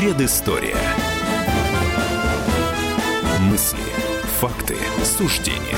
[0.00, 0.78] Предыстория.
[3.38, 3.82] Мысли,
[4.40, 5.76] факты, суждения.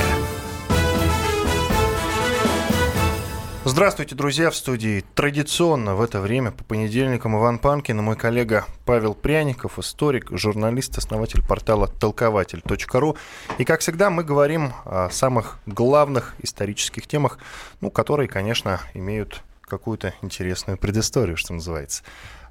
[3.64, 8.64] Здравствуйте, друзья, в студии традиционно в это время по понедельникам Иван Панкин и мой коллега
[8.84, 13.16] Павел Пряников, историк, журналист, основатель портала толкователь.ру.
[13.58, 17.40] И, как всегда, мы говорим о самых главных исторических темах,
[17.80, 22.04] ну, которые, конечно, имеют какую-то интересную предысторию, что называется.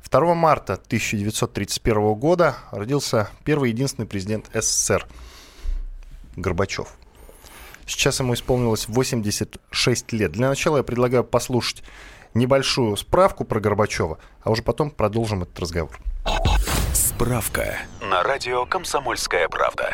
[0.10, 5.08] 2 марта 1931 года родился первый единственный президент СССР
[6.36, 6.90] Горбачев.
[7.86, 10.32] Сейчас ему исполнилось 86 лет.
[10.32, 11.84] Для начала я предлагаю послушать
[12.34, 16.00] небольшую справку про Горбачева, а уже потом продолжим этот разговор.
[16.94, 19.94] Справка на радио «Комсомольская правда».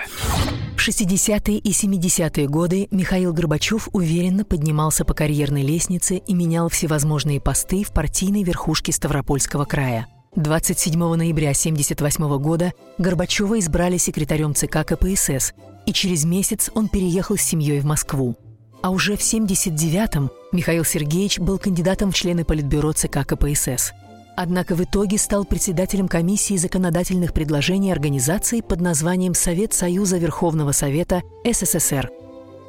[0.88, 7.42] В 60-е и 70-е годы Михаил Горбачев уверенно поднимался по карьерной лестнице и менял всевозможные
[7.42, 10.08] посты в партийной верхушке Ставропольского края.
[10.38, 15.54] 27 ноября 1978 года Горбачева избрали секретарем ЦК КПСС,
[15.86, 18.38] и через месяц он переехал с семьей в Москву.
[18.82, 23.92] А уже в 79-м Михаил Сергеевич был кандидатом в члены Политбюро ЦК КПСС.
[24.40, 31.24] Однако в итоге стал председателем комиссии законодательных предложений организации под названием Совет Союза Верховного Совета
[31.44, 32.12] СССР.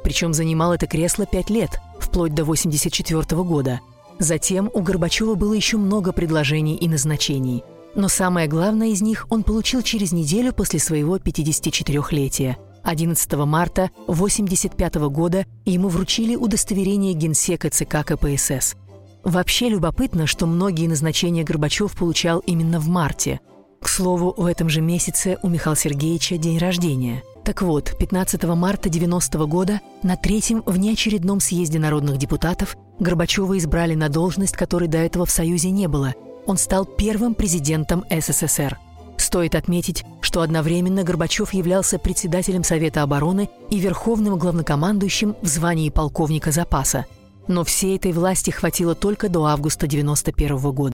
[0.03, 3.81] Причем занимал это кресло пять лет, вплоть до 1984 года.
[4.17, 7.63] Затем у Горбачева было еще много предложений и назначений.
[7.93, 14.95] Но самое главное из них он получил через неделю после своего 54-летия– 11 марта 1985
[15.11, 18.75] года ему вручили удостоверение генсека ЦК КПСС.
[19.23, 23.39] Вообще любопытно, что многие назначения Горбачев получал именно в марте.
[23.81, 27.23] К слову, в этом же месяце у Михаила Сергеевича день рождения.
[27.43, 34.09] Так вот, 15 марта 90 года на третьем внеочередном съезде народных депутатов Горбачева избрали на
[34.09, 36.13] должность, которой до этого в Союзе не было.
[36.45, 38.77] Он стал первым президентом СССР–
[39.19, 46.51] Стоит отметить, что одновременно Горбачев являлся председателем Совета обороны и верховным главнокомандующим в звании полковника
[46.51, 47.05] запаса.
[47.49, 50.93] Но всей этой власти хватило только до августа 1991 года.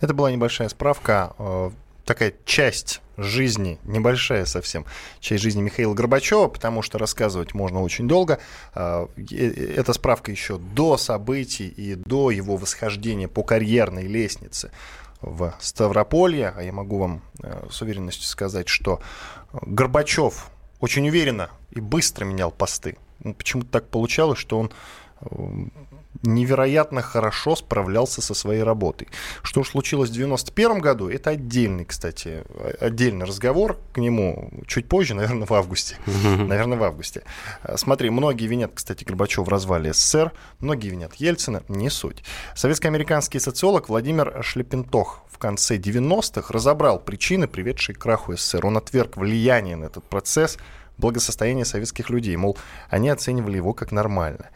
[0.00, 1.70] Это была небольшая справка, э,
[2.04, 4.84] такая часть жизни, небольшая совсем,
[5.18, 8.38] часть жизни Михаила Горбачева, потому что рассказывать можно очень долго.
[8.76, 14.70] Э, эта справка еще до событий и до его восхождения по карьерной лестнице
[15.22, 19.00] в Ставрополье, а я могу вам э, с уверенностью сказать, что
[19.52, 22.96] Горбачев очень уверенно и быстро менял посты.
[23.24, 24.70] Ну, почему-то так получалось, что он
[26.22, 29.08] невероятно хорошо справлялся со своей работой.
[29.42, 32.44] Что случилось в 91 году, это отдельный, кстати,
[32.80, 35.96] отдельный разговор к нему чуть позже, наверное, в августе.
[36.06, 37.22] Наверное, в августе.
[37.76, 42.24] Смотри, многие винят, кстати, Горбачев в развале СССР, многие винят Ельцина, не суть.
[42.54, 48.66] Советско-американский социолог Владимир Шлепентох в конце 90-х разобрал причины, приведшие к краху СССР.
[48.66, 50.58] Он отверг влияние на этот процесс
[50.98, 52.58] благосостояние советских людей, мол,
[52.90, 54.50] они оценивали его как нормально.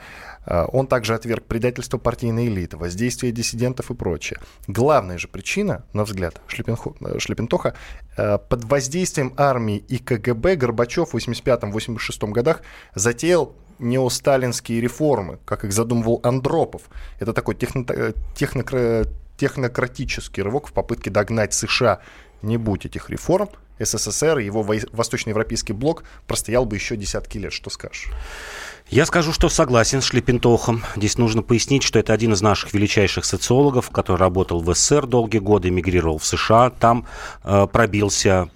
[0.45, 4.39] А, он также отверг предательство партийной элиты, воздействие диссидентов и прочее.
[4.67, 7.75] Главная же причина, на взгляд э, Шлепентоха,
[8.17, 12.63] э, под воздействием армии и КГБ Горбачев в 85-86 годах
[12.95, 16.83] затеял неосталинские реформы, как их задумывал Андропов.
[17.19, 18.65] Это такой техно э, техно
[19.37, 22.01] технократический рывок в попытке догнать США.
[22.43, 23.49] Не будь этих реформ,
[23.85, 27.53] СССР и его восточноевропейский блок простоял бы еще десятки лет.
[27.53, 28.11] Что скажешь?
[28.93, 30.85] Я скажу, что согласен с Шлепентохом.
[30.97, 35.39] Здесь нужно пояснить, что это один из наших величайших социологов, который работал в СССР долгие
[35.39, 37.07] годы, эмигрировал в США, там
[37.43, 38.51] э, пробился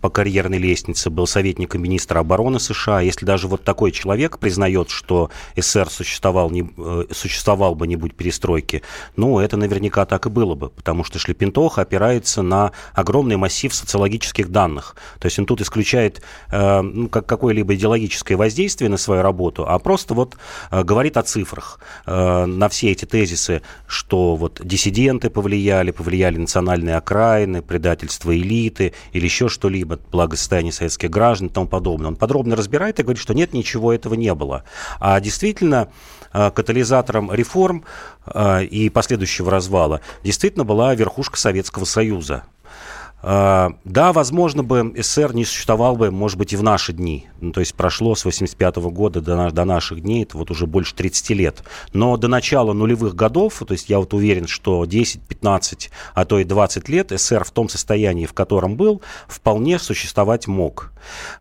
[0.00, 3.02] по карьерной лестнице, был советником министра обороны США.
[3.02, 8.14] Если даже вот такой человек признает, что СССР существовал, не, э, существовал бы не будь
[8.14, 8.80] перестройки,
[9.16, 14.48] ну, это наверняка так и было бы, потому что Шлепентох опирается на огромный массив социологических
[14.48, 14.96] данных.
[15.18, 19.81] То есть он тут исключает э, ну, как, какое-либо идеологическое воздействие на свою работу, а
[19.82, 20.36] просто вот
[20.70, 21.80] э, говорит о цифрах.
[22.06, 29.24] Э, на все эти тезисы, что вот диссиденты повлияли, повлияли национальные окраины, предательство элиты или
[29.24, 32.08] еще что-либо, благосостояние советских граждан и тому подобное.
[32.08, 34.64] Он подробно разбирает и говорит, что нет, ничего этого не было.
[35.00, 35.88] А действительно,
[36.32, 37.84] э, катализатором реформ
[38.70, 42.44] и последующего развала действительно была верхушка Советского Союза.
[43.24, 47.28] А, да, возможно бы СССР не существовал бы, может быть, и в наши дни.
[47.40, 50.66] Ну, то есть прошло с 85 -го года до, до наших дней, это вот уже
[50.66, 51.62] больше 30 лет.
[51.92, 56.40] Но до начала нулевых годов, то есть я вот уверен, что 10, 15, а то
[56.40, 60.92] и 20 лет СССР в том состоянии, в котором был, вполне существовать мог.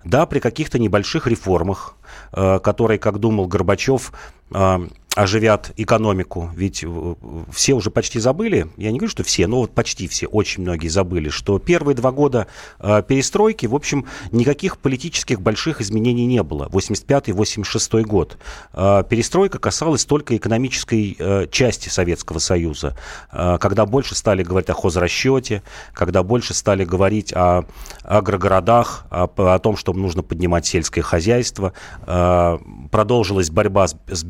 [0.06, 1.96] Да, при каких-то небольших реформах,
[2.34, 4.12] э, которые, как думал Горбачев,
[4.54, 6.50] э, оживят экономику.
[6.56, 7.16] Ведь э,
[7.52, 10.88] все уже почти забыли, я не говорю, что все, но вот почти все, очень многие
[10.88, 12.48] забыли, что первые два года
[12.80, 16.70] э, перестройки, в общем, никаких политических больших изменений не было.
[16.70, 18.38] 85-86 год.
[18.74, 22.96] Э, перестройка касалась только экономической э, части Советского Союза,
[23.34, 25.62] э, когда больше стали говорить о хозрасчете,
[25.94, 27.66] когда больше стали говорить о
[28.04, 31.74] агрогородах, о, том, что нужно поднимать сельское хозяйство,
[32.08, 32.58] э,
[32.92, 34.24] продолжилась борьба с, с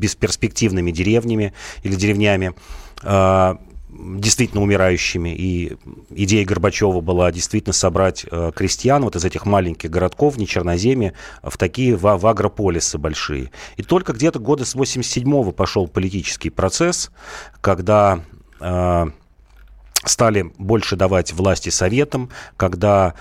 [0.72, 1.52] перспективными деревнями
[1.82, 2.54] или деревнями,
[3.02, 3.58] а,
[3.90, 5.34] действительно умирающими.
[5.36, 5.76] И
[6.10, 11.58] идея Горбачева была действительно собрать э, крестьян вот из этих маленьких городков, не черноземья, в
[11.58, 13.50] такие в, в агрополисы большие.
[13.76, 17.10] И только где-то года с 87-го пошел политический процесс,
[17.60, 18.20] когда
[18.60, 19.06] э,
[20.06, 23.14] стали больше давать власти советам, когда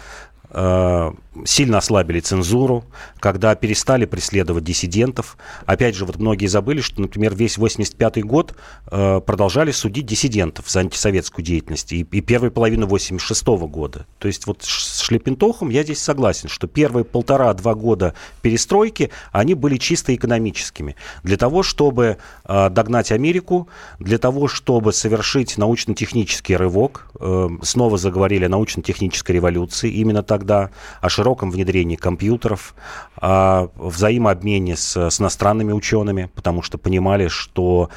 [1.45, 2.83] сильно ослабили цензуру,
[3.19, 5.37] когда перестали преследовать диссидентов.
[5.65, 8.53] Опять же, вот многие забыли, что, например, весь 85 год
[8.91, 14.05] э, продолжали судить диссидентов за антисоветскую деятельность и, и первую половину 86 -го года.
[14.19, 19.77] То есть вот с Шлепентохом я здесь согласен, что первые полтора-два года перестройки, они были
[19.77, 20.95] чисто экономическими.
[21.23, 23.69] Для того, чтобы э, догнать Америку,
[23.99, 31.09] для того, чтобы совершить научно-технический рывок, э, снова заговорили о научно-технической революции именно тогда, о
[31.21, 32.73] широком внедрении компьютеров,
[33.15, 37.91] о взаимообмене с, с иностранными учеными, потому что понимали, что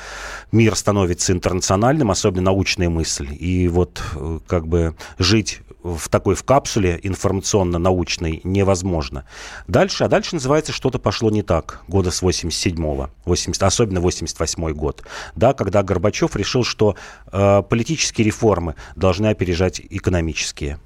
[0.53, 3.29] мир становится интернациональным, особенно научная мысль.
[3.32, 9.25] И вот э, как бы жить в такой в капсуле информационно-научной невозможно.
[9.69, 15.03] Дальше, а дальше называется что-то пошло не так, года с 87-го, 80, особенно 88 год,
[15.35, 16.97] да, когда Горбачев решил, что
[17.32, 20.79] э, политические реформы должны опережать экономические.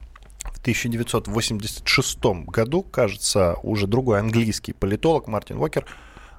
[0.72, 5.86] В 1986 году, кажется, уже другой английский политолог Мартин Уокер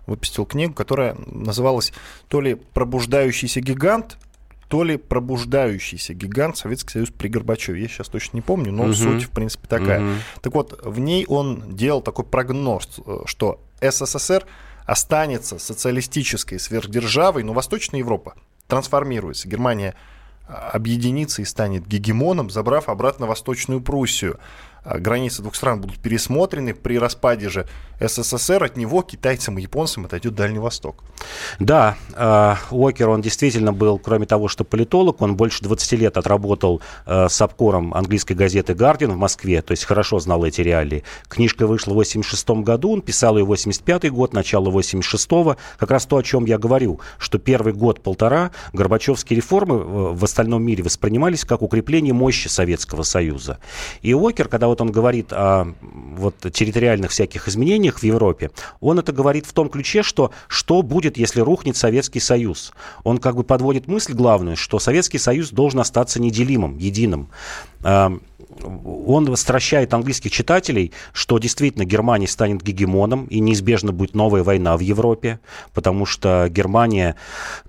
[0.06, 1.94] выпустил книгу, которая называлась
[2.28, 4.18] то ли «Пробуждающийся гигант»,
[4.70, 7.82] то ли пробуждающийся гигант Советский Союз при Горбачеве.
[7.82, 8.94] Я сейчас точно не помню, но угу.
[8.94, 10.00] суть, в принципе, такая.
[10.00, 10.14] Угу.
[10.42, 12.88] Так вот, в ней он делал такой прогноз,
[13.26, 14.46] что СССР
[14.86, 18.36] останется социалистической сверхдержавой, но Восточная Европа
[18.68, 19.48] трансформируется.
[19.48, 19.96] Германия
[20.50, 24.40] объединится и станет гегемоном, забрав обратно Восточную Пруссию.
[24.84, 26.74] А границы двух стран будут пересмотрены.
[26.74, 27.68] При распаде же
[28.00, 31.04] СССР от него китайцам и японцам отойдет Дальний Восток.
[31.60, 36.82] Да, э, Уокер, он действительно был, кроме того, что политолог, он больше 20 лет отработал
[37.06, 41.04] э, с обкором английской газеты «Гардиан» в Москве, то есть хорошо знал эти реалии.
[41.28, 45.58] Книжка вышла в 86 году, он писал ее в 85 год, начало 86-го.
[45.78, 50.64] Как раз то, о чем я говорю, что первый год-полтора Горбачевские реформы э, в остальном
[50.64, 53.60] мире воспринимались как укрепление мощи Советского Союза.
[54.02, 59.12] И Уокер, когда вот он говорит о вот, территориальных всяких изменениях в Европе, он это
[59.12, 62.74] говорит в том ключе, что что будет, если рухнет Советский Союз.
[63.04, 67.30] Он как бы подводит мысль главную, что Советский Союз должен остаться неделимым, единым
[68.64, 74.82] он стращает английских читателей, что действительно Германия станет гегемоном и неизбежно будет новая война в
[74.82, 75.40] Европе,
[75.74, 77.16] потому что Германия,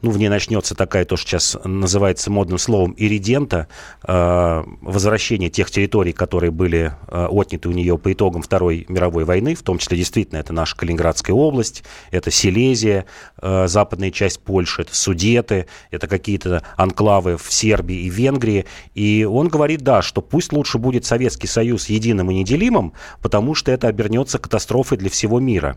[0.02, 3.68] ну, в ней начнется такая, то, что сейчас называется модным словом, иридента,
[4.06, 9.54] э, возвращение тех территорий, которые были э, отняты у нее по итогам Второй мировой войны,
[9.54, 13.06] в том числе действительно это наша Калининградская область, это Силезия,
[13.40, 18.66] э, западная часть Польши, это Судеты, это какие-то анклавы в Сербии и Венгрии.
[18.94, 23.70] И он говорит, да, что пусть лучше будет Советский Союз единым и неделимым, потому что
[23.70, 25.76] это обернется катастрофой для всего мира.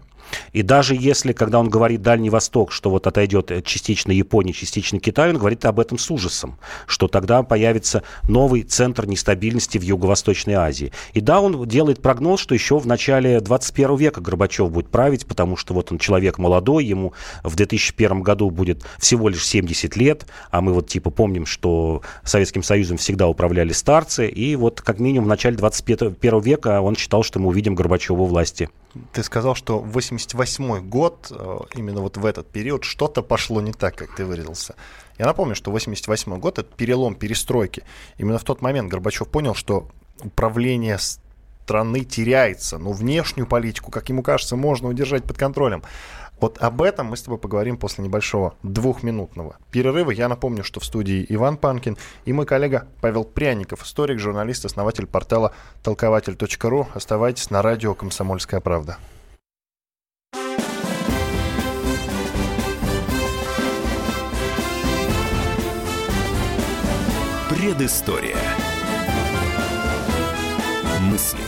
[0.52, 5.30] И даже если, когда он говорит Дальний Восток, что вот отойдет частично Япония, частично Китай,
[5.30, 10.92] он говорит об этом с ужасом, что тогда появится новый центр нестабильности в Юго-Восточной Азии.
[11.14, 15.58] И да, он делает прогноз, что еще в начале 21 века Горбачев будет править, потому
[15.58, 17.14] что вот он человек молодой, ему
[17.44, 22.64] в 2001 году будет всего лишь 70 лет, а мы вот типа помним, что Советским
[22.64, 27.40] Союзом всегда управляли старцы, и вот как минимум в начале 21 века он считал, что
[27.40, 28.70] мы увидим Горбачева власти.
[29.12, 33.96] Ты сказал, что 88 год, э, именно вот в этот период, что-то пошло не так,
[33.96, 34.76] как ты выразился.
[35.18, 37.84] Я напомню, что 88 год— это перелом перестройки.
[38.18, 39.88] Именно в тот момент Горбачев понял, что
[40.22, 41.00] управление
[41.64, 45.84] страны теряется, но внешнюю политику, как ему кажется, можно удержать под контролем.
[46.44, 50.12] Вот об этом мы с тобой поговорим после небольшого двухминутного перерыва.
[50.12, 55.08] Я напомню, что в студии Иван Панкин и мой коллега Павел Пряников, историк, журналист, основатель
[55.08, 56.88] портала толкователь.ру.
[56.94, 58.98] Оставайтесь на радио «Комсомольская правда».
[67.50, 68.36] Предыстория.
[71.00, 71.40] Мысли,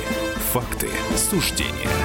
[0.54, 0.88] факты,
[1.18, 1.90] суждения–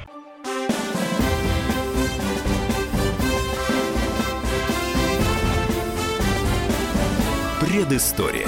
[7.81, 8.47] Предыстория.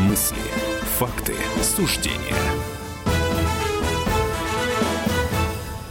[0.00, 0.36] Мысли,
[0.98, 1.32] факты,
[1.62, 2.36] суждения.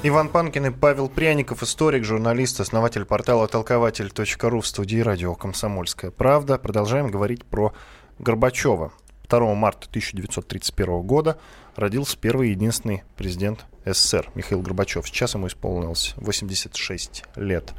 [0.03, 6.59] Иван Панкин и Павел Пряников, историк, журналист, основатель портала толкователь.ру в студии радио «Комсомольская правда».
[6.59, 7.73] Продолжаем говорить про
[8.19, 8.93] Горбачева.
[9.29, 11.39] 2 марта 1931 года
[11.75, 15.07] родился первый и единственный президент СССР Михаил Горбачев.
[15.07, 17.73] Сейчас ему исполнилось 86 лет.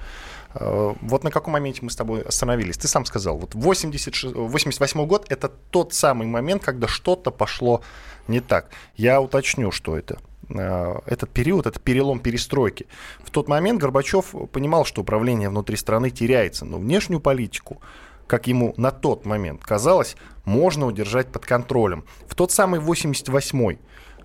[0.59, 2.77] Э, вот на каком моменте мы с тобой остановились?
[2.77, 7.83] Ты сам сказал, вот 86, 88 год– это тот самый момент, когда что-то пошло
[8.27, 8.71] не так.
[8.97, 10.19] Я уточню, что это.
[10.51, 12.87] Э, этот период, это перелом перестройки.
[13.23, 17.81] В тот момент Горбачев понимал, что управление внутри страны теряется, но внешнюю политику
[18.27, 22.05] как ему на тот момент казалось, можно удержать под контролем.
[22.27, 23.79] В тот самый 88-й,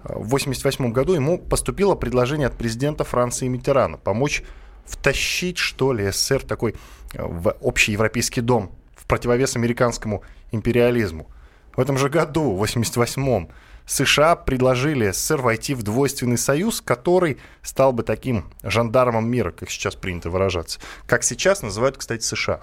[0.04, 4.44] э, в 88 году ему поступило предложение от президента Франции Митерана помочь
[4.86, 6.76] втащить, что ли, СССР такой
[7.14, 11.30] э, в общий европейский дом, в противовес американскому империализму.
[11.76, 13.50] В этом же году, в 88-м,
[13.86, 19.96] США предложили СССР войти в двойственный союз, который стал бы таким жандармом мира, как сейчас
[19.96, 20.80] принято выражаться.
[21.06, 22.62] Как сейчас называют, кстати, США.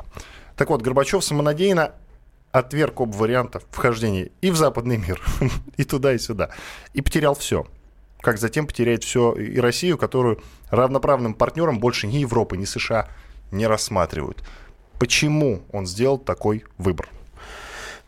[0.57, 1.93] Так вот, Горбачев самонадеянно
[2.53, 5.21] отверг оба варианта вхождения и в западный мир,
[5.77, 6.51] и туда, и сюда.
[6.95, 7.67] И потерял все
[8.21, 13.09] как затем потеряет все и Россию, которую равноправным партнером больше ни Европы, ни США
[13.51, 14.45] не рассматривают.
[14.99, 17.09] Почему он сделал такой выбор?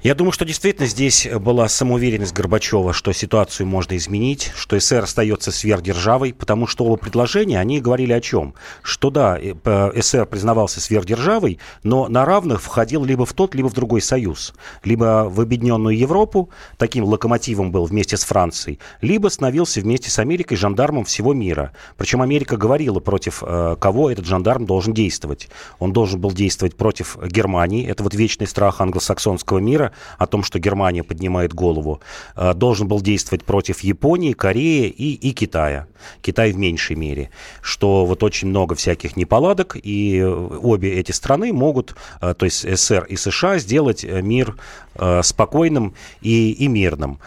[0.02, 5.52] Я думаю, что действительно здесь была самоуверенность Горбачева, что ситуацию можно изменить, что СССР остается
[5.52, 8.54] сверхдержавой, потому что оба предложения, они говорили о чем?
[8.82, 13.74] Что да, э, СССР признавался сверхдержавой, но на равных входил либо в тот, либо в
[13.74, 14.54] другой союз.
[14.82, 20.56] Либо в объединенную Европу, таким локомотивом был вместе с Францией, либо становился вместе с Америкой
[20.56, 21.70] жандармом всего мира.
[21.96, 25.48] Причем Америка говорила, против э, кого этот жандарм должен действовать.
[25.78, 30.58] Он должен был действовать против Германии, это вот вечный страх англосаксонского мира, о том, что
[30.58, 32.00] Германия поднимает голову,
[32.36, 35.86] э, должен был действовать против Японии, Кореи и, и Китая.
[36.20, 37.30] Китай в меньшей мере.
[37.60, 43.04] Что вот очень много всяких неполадок, и обе эти страны могут, э, то есть СССР
[43.04, 44.56] и США, сделать э, мир
[45.22, 47.18] спокойным и, и мирным.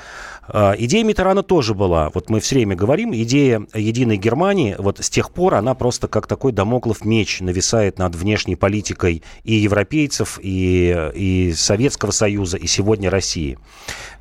[0.48, 5.10] А, идея Митерана тоже была, вот мы все время говорим, идея единой Германии, вот с
[5.10, 11.12] тех пор она просто как такой домоклов меч нависает над внешней политикой и европейцев, и,
[11.14, 13.58] и Советского Союза, и сегодня России.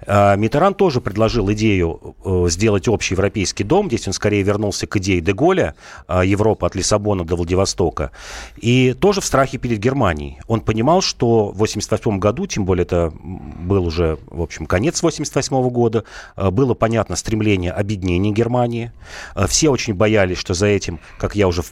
[0.07, 3.88] А, Митеран тоже предложил идею э, сделать общий европейский дом.
[3.88, 5.75] Здесь он скорее вернулся к идее Деголя,
[6.07, 8.11] а, Европа от Лиссабона до Владивостока.
[8.57, 10.38] И тоже в страхе перед Германией.
[10.47, 15.71] Он понимал, что в 1988 году, тем более это был уже, в общем, конец 1988
[15.71, 16.04] года,
[16.37, 18.92] было понятно стремление объединения Германии.
[19.35, 21.62] Э, все очень боялись, что за этим, как я уже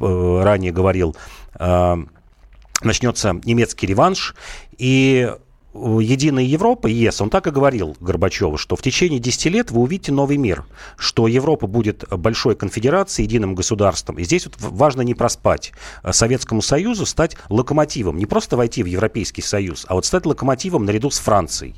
[0.00, 1.16] ранее говорил,
[2.82, 4.34] начнется немецкий реванш.
[4.76, 5.30] И
[5.74, 10.12] Единая Европа, ЕС, он так и говорил Горбачеву, что в течение 10 лет вы увидите
[10.12, 10.64] новый мир,
[10.96, 14.18] что Европа будет большой конфедерацией, единым государством.
[14.18, 15.72] И здесь вот важно не проспать.
[16.10, 21.10] Советскому Союзу стать локомотивом, не просто войти в Европейский Союз, а вот стать локомотивом наряду
[21.10, 21.76] с Францией,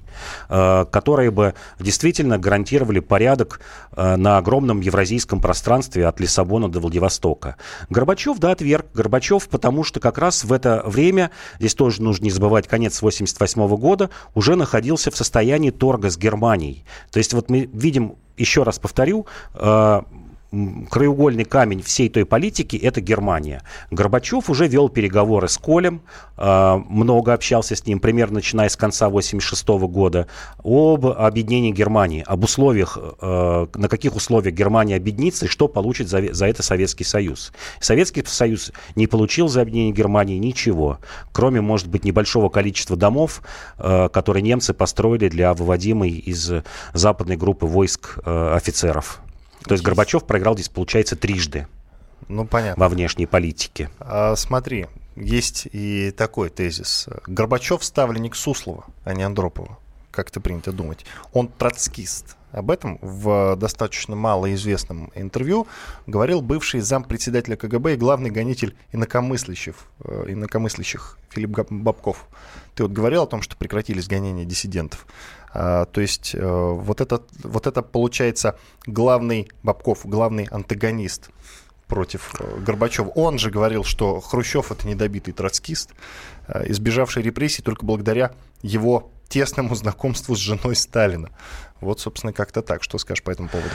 [0.48, 3.60] э, которые бы действительно гарантировали порядок
[3.96, 7.56] э, на огромном евразийском пространстве от Лиссабона до Владивостока.
[7.88, 8.86] Горбачев, да, отверг.
[8.94, 13.66] Горбачев, потому что как раз в это время, здесь тоже нужно не забывать конец 88
[13.66, 16.84] года, года уже находился в состоянии торга с Германией.
[17.10, 20.02] То есть вот мы видим, еще раз повторю, э,
[20.52, 23.62] краеугольный камень всей той политики– это Германия.
[23.90, 26.02] Горбачев уже вел переговоры с Колем,
[26.36, 30.26] э, много общался с ним, примерно начиная с конца 1986 года,
[30.64, 36.32] об объединении Германии, об условиях, э, на каких условиях Германия объединится и что получит за,
[36.34, 37.52] за это Советский Союз.
[37.80, 40.98] Советский Союз не получил за объединение Германии ничего,
[41.32, 43.42] кроме, может быть, небольшого количества домов,
[43.78, 46.50] э, которые немцы построили для выводимой из
[46.92, 49.20] западной группы войск офицеров.
[49.64, 51.66] То есть Горбачев проиграл здесь, получается, трижды.
[52.28, 52.80] Ну, понятно.
[52.80, 53.90] Во внешней политике.
[53.98, 54.86] А, смотри,
[55.16, 57.08] есть и такой тезис.
[57.26, 59.78] Горбачев ставленник Суслова, а не Андропова.
[60.10, 62.36] как это принято думать, он троцкист.
[62.52, 65.68] Об этом в достаточно малоизвестном интервью
[66.08, 72.26] говорил бывший зампредседателя КГБ и главный гонитель инакомыслящих, э, инакомыслящих Филипп Бабков.
[72.74, 75.06] Ты вот говорил о том, что прекратились гонения диссидентов.
[75.52, 81.30] А, то есть э, вот это, вот это получается главный Бабков, главный антагонист
[81.86, 83.08] против э, Горбачева.
[83.10, 85.90] Он же говорил, что Хрущев это недобитый троцкист,
[86.66, 91.30] избежавший репрессий только благодаря его тесному знакомству с женой Сталина.
[91.80, 92.82] Вот, собственно, как-то так.
[92.82, 93.70] Что скажешь по этому поводу?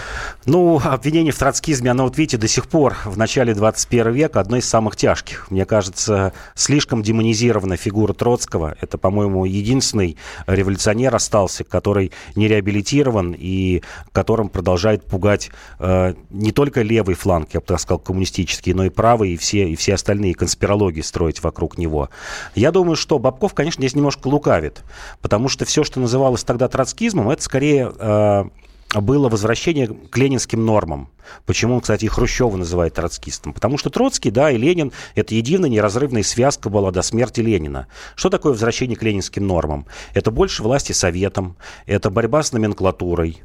[0.45, 4.57] Ну, обвинение в троцкизме, оно, вот видите, до сих пор в начале 21 века одно
[4.57, 5.49] из самых тяжких.
[5.49, 8.75] Мне кажется, слишком демонизирована фигура Троцкого.
[8.79, 13.81] Это, по-моему, единственный революционер остался, который не реабилитирован и
[14.11, 18.89] которым продолжает пугать э, не только левый фланг, я бы так сказал, коммунистический, но и
[18.89, 22.09] правый, и все, и все остальные конспирологии строить вокруг него.
[22.53, 24.83] Я думаю, что Бабков, конечно, здесь немножко лукавит,
[25.21, 28.45] потому что все, что называлось тогда троцкизмом, это скорее Э,
[28.93, 31.09] было возвращение к ленинским нормам.
[31.45, 33.53] Почему он, кстати, и Хрущева называет троцкистом?
[33.53, 37.87] Потому что Троцкий, да, и Ленин– это единая неразрывная связка была до смерти Ленина.
[38.15, 39.85] Что такое возвращение к ленинским нормам?
[40.13, 43.41] Это больше власти советам, это борьба с номенклатурой,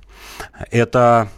[0.70, 1.28] это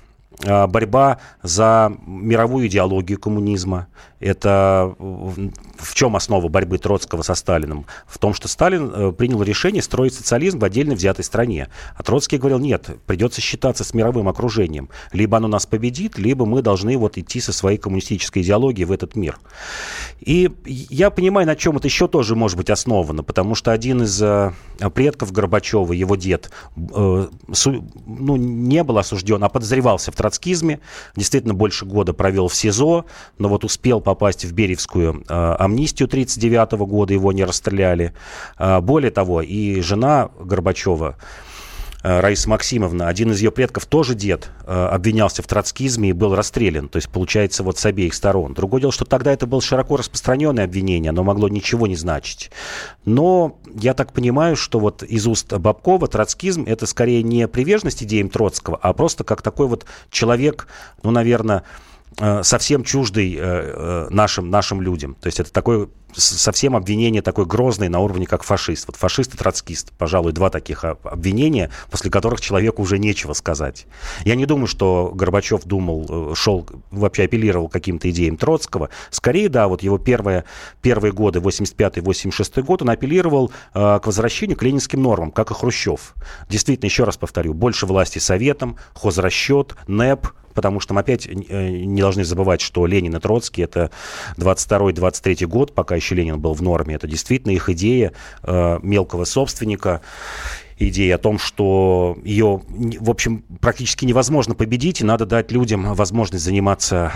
[0.44, 3.86] э, борьба за мировую идеологию коммунизма,
[4.22, 7.86] это в чем основа борьбы Троцкого со Сталиным?
[8.06, 11.68] В том, что Сталин э, принял решение строить социализм в отдельно взятой стране.
[11.96, 14.88] А Троцкий говорил, нет, придется считаться с мировым окружением.
[15.12, 19.16] Либо оно нас победит, либо мы должны вот идти со своей коммунистической идеологией в этот
[19.16, 19.38] мир.
[20.20, 24.22] И я понимаю, на чем это еще тоже может быть основано, потому что один из
[24.22, 24.52] э,
[24.94, 27.26] предков Горбачева, его дед, э,
[28.06, 30.80] ну, не был осужден, а подозревался в троцкизме,
[31.16, 33.04] действительно больше года провел в СИЗО,
[33.38, 38.12] но вот успел по попасть в Беревскую э, амнистию 1939 года, его не расстреляли.
[38.58, 41.16] Э, более того, и жена Горбачева,
[42.02, 46.90] э, Раиса Максимовна, один из ее предков, тоже дед, обвинялся в троцкизме и был расстрелян.
[46.90, 48.52] То есть, получается, вот с обеих сторон.
[48.52, 52.50] Другое дело, что тогда это было широко распространенное обвинение, оно могло ничего не значить.
[53.06, 58.28] Но я так понимаю, что вот из уст Бабкова троцкизм это скорее не приверженность идеям
[58.28, 60.68] Троцкого, а просто как такой вот человек,
[61.02, 61.62] ну, наверное,
[62.42, 65.16] совсем чуждый э, э, нашим, нашим людям.
[65.20, 68.86] То есть это такое совсем обвинение такое грозное на уровне, как фашист.
[68.86, 73.86] Вот фашист и троцкист, пожалуй, два таких обвинения, после которых человеку уже нечего сказать.
[74.24, 78.90] Я не думаю, что Горбачев думал, шел, вообще апеллировал каким-то идеям Троцкого.
[79.10, 80.44] Скорее, да, вот его первые,
[80.82, 86.14] первые годы, 85-86 год, он апеллировал э, к возвращению к ленинским нормам, как и Хрущев.
[86.48, 92.00] Действительно, еще раз повторю, больше власти советам, хозрасчет, НЭП, потому что мы опять э, не
[92.00, 93.90] должны забывать, что Ленин и Троцкий это
[94.36, 96.94] 22-23 год, пока еще Ленин был в норме.
[96.94, 98.12] Это действительно их идея
[98.42, 100.00] э, мелкого собственника
[100.78, 106.44] идея о том, что ее, в общем, практически невозможно победить, и надо дать людям возможность
[106.44, 107.12] заниматься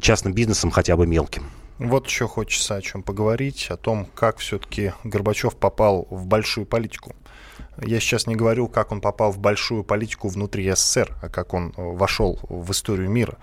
[0.00, 1.44] частным бизнесом, хотя бы мелким.
[1.78, 7.14] Вот еще хочется о чем поговорить, о том, как все-таки Горбачев попал в большую политику.
[7.84, 11.74] Я сейчас не говорю, как он попал в большую политику внутри СССР, а как он
[11.76, 13.36] э, вошел в историю мира.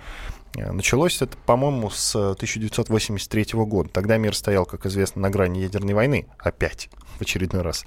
[0.56, 3.90] Э, началось это, по-моему, с 1983 года.
[3.90, 6.28] Тогда мир стоял, как известно, на грани ядерной войны.
[6.40, 7.86] Опять, в очередной раз.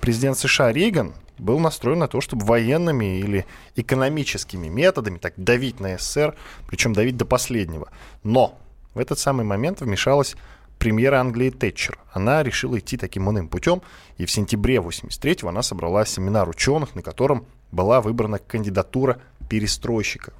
[0.00, 5.98] Президент США Рейган был настроен на то, чтобы военными или экономическими методами так давить на
[5.98, 6.34] СССР,
[6.68, 7.88] причем давить до последнего.
[8.22, 8.58] Но
[8.94, 10.36] в этот самый момент вмешалась
[10.78, 11.98] премьера Англии Тэтчер.
[12.12, 13.82] Она решила идти таким иным путем,
[14.18, 20.32] и в сентябре 83-го она собрала семинар ученых, на котором была выбрана кандидатура перестройщика.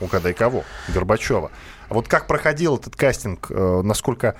[0.00, 0.64] Угадай кого?
[0.92, 1.50] Горбачева.
[1.88, 4.36] А вот как проходил этот кастинг, э, насколько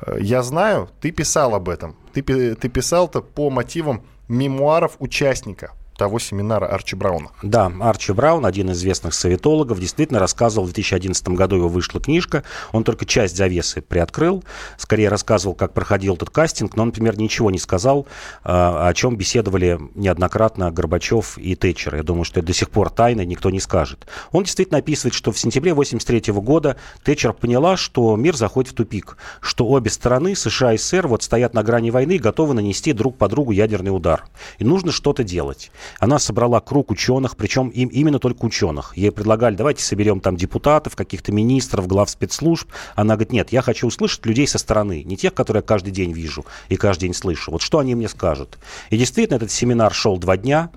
[0.00, 1.96] э, я знаю, ты писал об этом.
[2.12, 7.30] Ты, ты писал-то по мотивам мемуаров участника того семинара Арчи Брауна.
[7.42, 12.44] Да, Арчи Браун, один из известных советологов, действительно рассказывал, в 2011 году его вышла книжка,
[12.72, 14.44] он только часть завесы приоткрыл,
[14.78, 18.06] скорее рассказывал, как проходил этот кастинг, но, например, ничего не сказал,
[18.44, 21.96] а, о чем беседовали неоднократно Горбачев и Тэтчер.
[21.96, 24.06] Я думаю, что это до сих пор тайна, никто не скажет.
[24.32, 29.16] Он действительно описывает, что в сентябре 1983 года Тэтчер поняла, что мир заходит в тупик,
[29.40, 33.16] что обе стороны, США и СССР, вот стоят на грани войны и готовы нанести друг
[33.16, 34.26] по другу ядерный удар.
[34.58, 35.70] И нужно что-то делать.
[35.98, 38.96] Она собрала круг ученых, причем им именно только ученых.
[38.96, 42.68] Ей предлагали, давайте соберем там депутатов, каких-то министров, глав спецслужб.
[42.94, 46.12] Она говорит, нет, я хочу услышать людей со стороны, не тех, которые я каждый день
[46.12, 47.50] вижу и каждый день слышу.
[47.50, 48.58] Вот что они мне скажут.
[48.90, 50.70] И действительно, этот семинар шел два дня.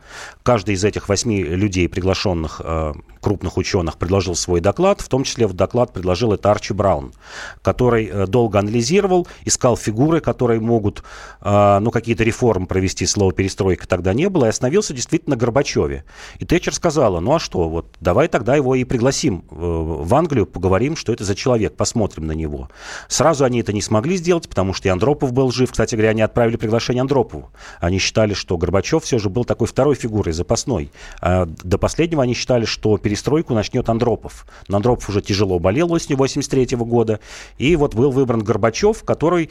[0.44, 5.02] Каждый из этих восьми людей, приглашенных э, крупных ученых, предложил свой доклад.
[5.02, 7.14] В том числе в доклад предложил это Арчи Браун,
[7.62, 11.04] который э, долго анализировал, искал фигуры, которые могут
[11.42, 13.06] э, ну, какие-то реформы провести.
[13.06, 14.46] Слова перестройка тогда не было.
[14.46, 16.04] И остановился действительно Горбачеве.
[16.40, 20.46] И Тэтчер сказала, ну а что, вот давай тогда его и пригласим э, в Англию,
[20.46, 22.70] поговорим, что это за человек, посмотрим на него.
[23.08, 25.72] Сразу они это не смогли сделать, потому что и Андропов был жив.
[25.72, 27.52] Кстати говоря, они отправили приглашение Андропову.
[27.80, 30.92] Они считали, что Горбачев все же был такой второй фигурой, запасной.
[31.22, 34.46] А до последнего они считали, что перестройку начнет Андропов.
[34.68, 37.20] Но Андропов уже тяжело болел осенью 83 года.
[37.58, 39.50] И вот был выбран Горбачев, который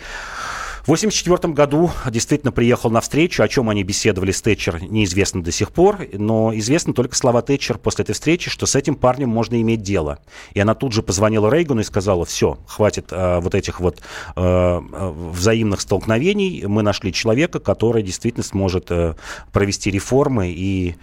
[0.88, 5.70] 1984 году действительно приехал на встречу, о чем они беседовали с Тэтчер, неизвестно до сих
[5.70, 9.83] пор, но известно только слова Тэтчер после этой встречи, что с этим парнем можно иметь
[9.83, 10.18] дело.
[10.55, 14.01] И она тут же позвонила Рейгану и сказала, все, хватит э, вот этих вот
[14.35, 19.14] э, э, взаимных столкновений, мы нашли человека, который действительно сможет э,
[19.53, 20.94] провести реформы и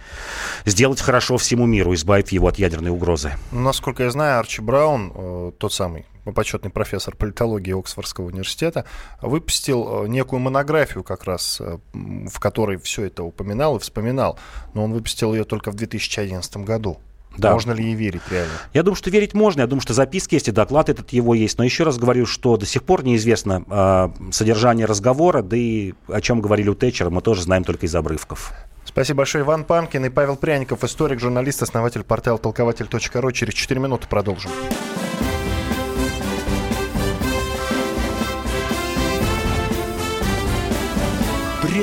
[0.64, 3.34] сделать хорошо всему миру, избавив его от ядерной угрозы.
[3.52, 8.84] Насколько я знаю, Арчи Браун, э, тот самый почетный профессор политологии Оксфордского университета,
[9.20, 14.38] выпустил э, некую монографию как раз, э, в которой все это упоминал и вспоминал,
[14.74, 16.98] но он выпустил ее только в 2011 году.
[17.38, 17.52] Да.
[17.52, 18.52] Можно ли ей верить реально?
[18.72, 19.60] Я думаю, что верить можно.
[19.60, 21.58] Я думаю, что записки есть, и доклад этот его есть.
[21.58, 26.20] Но еще раз говорю, что до сих пор неизвестно э, содержание разговора, да и о
[26.20, 28.52] чем говорили у Тэтчера, мы тоже знаем только из обрывков.
[28.84, 33.32] Спасибо большое, Иван Панкин и Павел Пряников, историк, журналист, основатель портала толкователь.ру.
[33.32, 34.50] Через 4 минуты продолжим.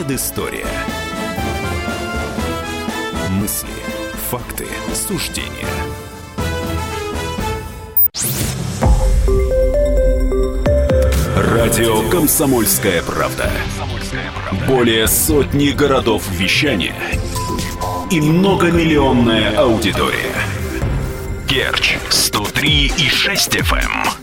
[0.04, 0.68] Предыстория.
[3.30, 3.70] Мысли,
[4.30, 5.48] факты, суждения.
[11.38, 13.50] Радио «Комсомольская правда».
[14.68, 16.98] Более сотни городов вещания
[18.12, 20.36] и многомиллионная аудитория.
[21.48, 24.23] Керчь 103 и 6 FM.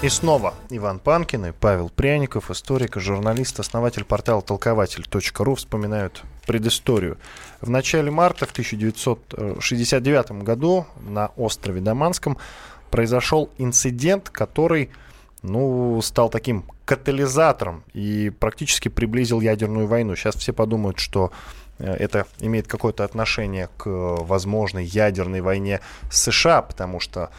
[0.00, 7.18] И снова Иван Панкин и Павел Пряников, историк журналист, основатель портала толкователь.ру вспоминают предысторию.
[7.60, 12.38] В начале марта в 1969 году на острове Даманском
[12.92, 14.90] произошел инцидент, который
[15.42, 20.14] ну, стал таким катализатором и практически приблизил ядерную войну.
[20.14, 21.32] Сейчас все подумают, что
[21.80, 27.30] э, это имеет какое-то отношение к возможной ядерной войне США, потому что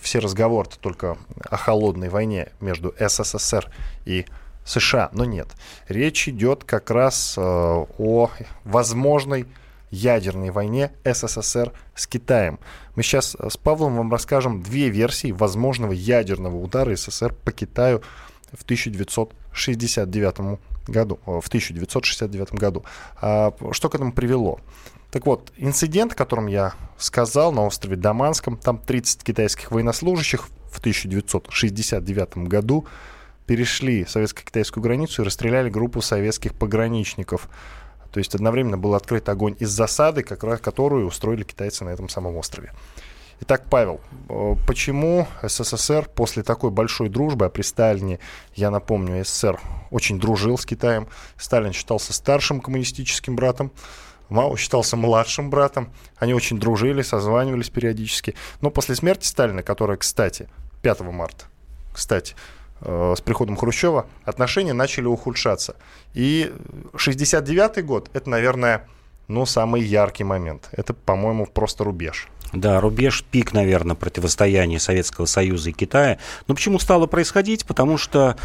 [0.00, 3.70] все разговоры только о холодной войне между СССР
[4.04, 4.26] и
[4.64, 5.48] США, но нет.
[5.88, 8.30] Речь идет как раз э, о
[8.64, 9.46] возможной
[9.90, 12.58] ядерной войне СССР с Китаем.
[12.96, 18.02] Мы сейчас с Павлом вам расскажем две версии возможного ядерного удара СССР по Китаю
[18.52, 20.58] в 1969
[20.88, 21.20] году.
[21.26, 22.84] Э, в 1969 году.
[23.20, 24.60] А что к этому привело?
[25.16, 30.78] Так вот, инцидент, о котором я сказал на острове Даманском, там 30 китайских военнослужащих в
[30.78, 32.86] 1969 году
[33.46, 37.48] перешли советско-китайскую границу и расстреляли группу советских пограничников.
[38.12, 42.74] То есть одновременно был открыт огонь из засады, которую устроили китайцы на этом самом острове.
[43.40, 48.18] Итак, Павел, э, почему СССР после такой большой дружбы, а при Сталине,
[48.54, 49.58] я напомню, СССР
[49.90, 53.72] очень дружил с Китаем, Сталин считался старшим коммунистическим братом,
[54.28, 55.92] Мао считался младшим братом.
[56.16, 58.34] Они очень дружили, созванивались периодически.
[58.60, 60.48] Но после смерти Сталина, которая, кстати,
[60.82, 61.44] 5 марта,
[61.92, 62.34] кстати,
[62.80, 65.76] э, с приходом Хрущева, отношения начали ухудшаться.
[66.14, 66.52] И
[66.96, 68.88] 69 год, это, наверное,
[69.28, 70.68] ну, самый яркий момент.
[70.72, 72.28] Это, по-моему, просто рубеж.
[72.52, 76.18] Да, рубеж, пик, наверное, противостояния Советского Союза и Китая.
[76.46, 77.66] Но почему стало происходить?
[77.66, 78.36] Потому что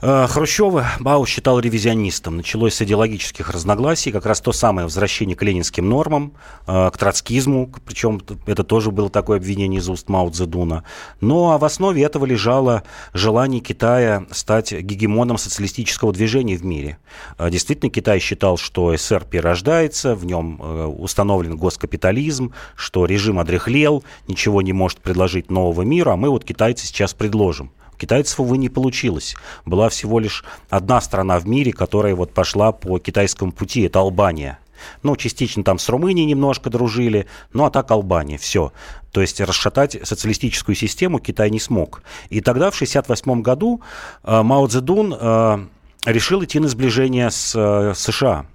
[0.00, 2.36] Хрущева Бау считал ревизионистом.
[2.36, 6.34] Началось с идеологических разногласий, как раз то самое возвращение к ленинским нормам,
[6.66, 10.84] э, к троцкизму, причем это тоже было такое обвинение из уст Мао Цзэдуна.
[11.20, 12.82] Ну а в основе этого лежало
[13.14, 16.98] желание Китая стать гегемоном социалистического движения в мире.
[17.38, 20.60] Э, действительно, Китай считал, что СССР перерождается, в нем
[20.98, 26.84] установлен госкапитализм, что режим одряхлел, ничего не может предложить нового мира, а мы вот китайцы
[26.86, 29.36] сейчас предложим– китайцев, увы, не получилось.
[29.64, 34.58] Была всего лишь одна страна в мире, которая вот пошла по китайскому пути, это Албания.
[35.02, 38.72] Ну, частично там с Румынией немножко дружили, ну а так Албания, все.
[39.12, 42.02] То есть расшатать социалистическую систему Китай не смог.
[42.30, 43.80] И тогда, в 1968 году,
[44.22, 45.58] э, Мао Цзэдун э,
[46.06, 48.46] решил идти на сближение с э, США.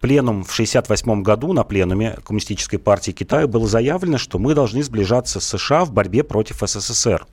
[0.00, 5.40] пленум в 1968 году на пленуме Коммунистической партии Китая было заявлено, что мы должны сближаться
[5.40, 7.26] с США в борьбе против СССР.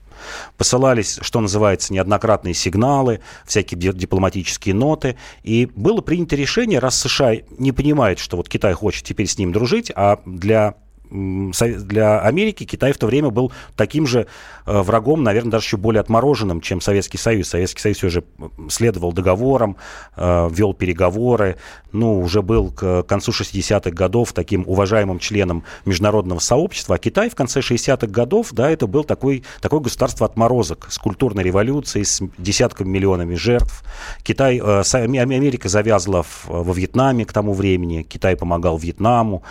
[0.58, 5.18] Посылались, что называется, неоднократные сигналы, всякие дипломатические ноты.
[5.44, 9.52] И было принято решение, раз США не понимает, что вот Китай хочет теперь с ним
[9.52, 10.76] дружить, а для
[11.12, 14.28] для Америки Китай в то время был таким же
[14.66, 17.50] э, врагом, наверное, даже еще более отмороженным, чем Советский Союз.
[17.50, 18.24] Советский Союз уже
[18.70, 19.78] следовал договорам,
[20.16, 21.58] э, вел переговоры,
[21.92, 27.36] ну, уже был к концу 60-х годов таким уважаемым членом международного сообщества, а Китай в
[27.36, 32.90] конце 60-х годов, да, это был такой, такое государство отморозок с культурной революцией, с десятками
[32.90, 33.84] миллионами жертв.
[34.24, 34.84] Китай, э,
[35.26, 39.44] Америка завязла во Вьетнаме к тому времени, Китай помогал Вьетнаму.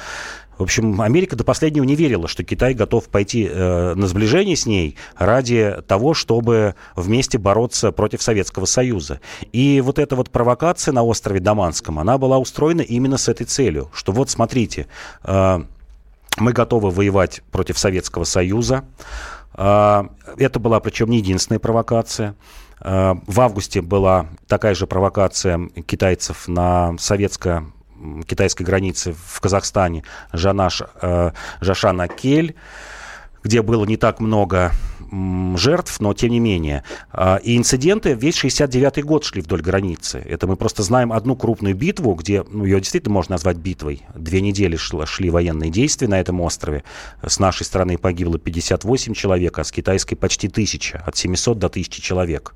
[0.58, 4.66] В общем, Америка до последнего не верила, что Китай готов пойти э, на сближение с
[4.66, 9.20] ней ради того, чтобы вместе бороться против Советского Союза.
[9.52, 13.90] И вот эта вот провокация на острове Даманском, она была устроена именно с этой целью,
[13.92, 14.86] что вот смотрите,
[15.24, 15.60] э,
[16.36, 18.84] мы готовы воевать против Советского Союза.
[19.54, 20.04] Э,
[20.36, 22.34] это была причем не единственная провокация.
[22.80, 27.64] Э, в августе была такая же провокация китайцев на советско
[28.26, 32.54] китайской границы в Казахстане Жанаш, э, Жашана Кель,
[33.44, 34.72] где было не так много
[35.56, 36.82] жертв, но тем не менее.
[37.12, 40.18] А, и инциденты весь 69-й год шли вдоль границы.
[40.18, 44.02] Это мы просто знаем одну крупную битву, где, ну, ее действительно можно назвать битвой.
[44.14, 46.84] Две недели шли, шли военные действия на этом острове.
[47.24, 52.02] С нашей стороны погибло 58 человек, а с китайской почти тысяча, от 700 до 1000
[52.02, 52.54] человек.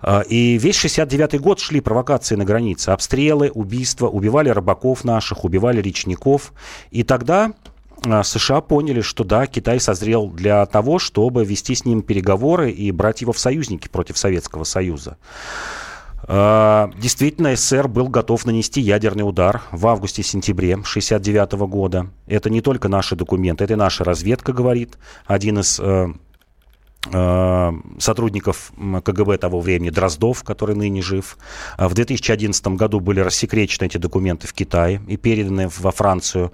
[0.00, 2.90] А, и весь 69-й год шли провокации на границе.
[2.90, 6.52] Обстрелы, убийства, убивали рыбаков наших, убивали речников.
[6.90, 7.52] И тогда
[8.04, 13.20] США поняли, что да, Китай созрел для того, чтобы вести с ним переговоры и брать
[13.20, 15.16] его в союзники против Советского Союза.
[16.26, 22.06] А, действительно, СССР был готов нанести ядерный удар в августе-сентябре 1969 года.
[22.26, 24.98] Это не только наши документы, это и наша разведка говорит.
[25.26, 26.06] Один из э,
[27.12, 28.72] э, сотрудников
[29.04, 31.36] КГБ того времени, Дроздов, который ныне жив.
[31.76, 36.52] В 2011 году были рассекречены эти документы в Китае и переданы во Францию.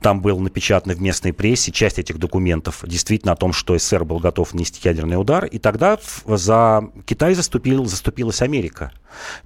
[0.00, 4.18] Там был напечатан в местной прессе часть этих документов действительно о том, что СССР был
[4.18, 5.44] готов нести ядерный удар.
[5.44, 8.92] И тогда за Китай заступил, заступилась Америка.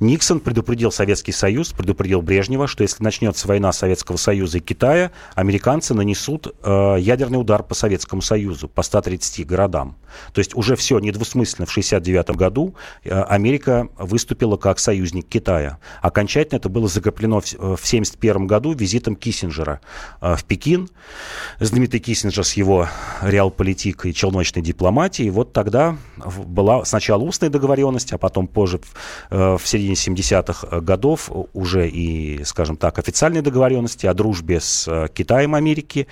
[0.00, 5.94] Никсон предупредил Советский Союз, предупредил Брежнева, что если начнется война Советского Союза и Китая, американцы
[5.94, 9.96] нанесут э, ядерный удар по Советскому Союзу, по 130 городам.
[10.32, 15.78] То есть уже все недвусмысленно в 1969 году э, Америка выступила как союзник Китая.
[16.02, 19.80] Окончательно это было закреплено в 1971 году визитом Киссинджера
[20.20, 20.88] э, в Пекин.
[21.60, 22.88] Знаменитый Киссинджер с его
[23.22, 25.30] реал-политикой и челночной дипломатией.
[25.30, 28.80] Вот тогда была сначала устная договоренность, а потом позже
[29.30, 34.86] э, в середине 70-х э, годов уже и, скажем так, официальные договоренности о дружбе с
[34.86, 36.06] э, Китаем Америки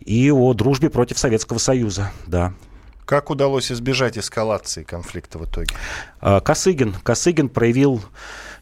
[0.00, 2.52] и о дружбе против Советского Союза, да.
[3.06, 5.72] Как удалось избежать эскалации конфликта в итоге?
[6.20, 6.92] Э, Косыгин.
[7.04, 8.02] Косыгин проявил,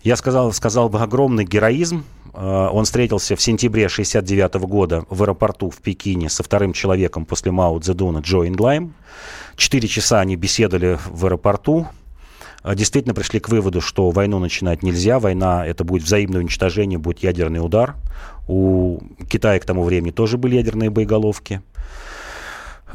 [0.05, 2.05] я сказал, сказал бы, огромный героизм.
[2.35, 7.79] Он встретился в сентябре 1969 года в аэропорту в Пекине со вторым человеком после Мао
[7.79, 8.95] Цзэдуна Джо Инлайм.
[9.57, 11.87] Четыре часа они беседовали в аэропорту.
[12.63, 15.19] А, действительно пришли к выводу, что войну начинать нельзя.
[15.19, 17.95] Война— это будет взаимное уничтожение, будет ядерный удар.
[18.49, 21.63] У Китая к тому времени тоже были ядерные боеголовки.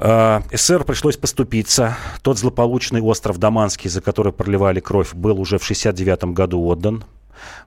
[0.01, 1.97] А, СССР пришлось поступиться.
[2.21, 7.03] Тот злополучный остров Даманский, за который проливали кровь, был уже в 1969 году отдан.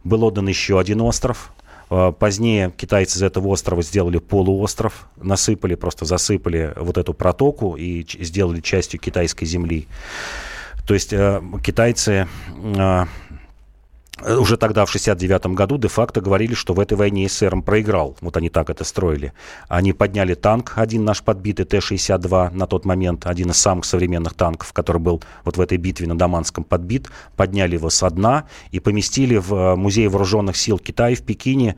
[0.03, 1.53] Был отдан еще один остров.
[1.91, 8.07] А, позднее китайцы из этого острова сделали полуостров, насыпали, просто засыпали вот эту протоку и
[8.21, 9.87] сделали частью китайской земли.
[10.87, 13.05] То есть э, китайцы э,
[14.21, 18.17] уже тогда, в 1969 году, де-факто говорили, что в этой войне СССР проиграл.
[18.21, 19.33] Вот они так это строили.
[19.69, 24.73] Они подняли танк, один наш подбитый Т-62 на тот момент, один из самых современных танков,
[24.73, 29.37] который был вот в этой битве на Даманском подбит, подняли его со дна и поместили
[29.37, 31.77] в э, Музей вооруженных сил Китая в Пекине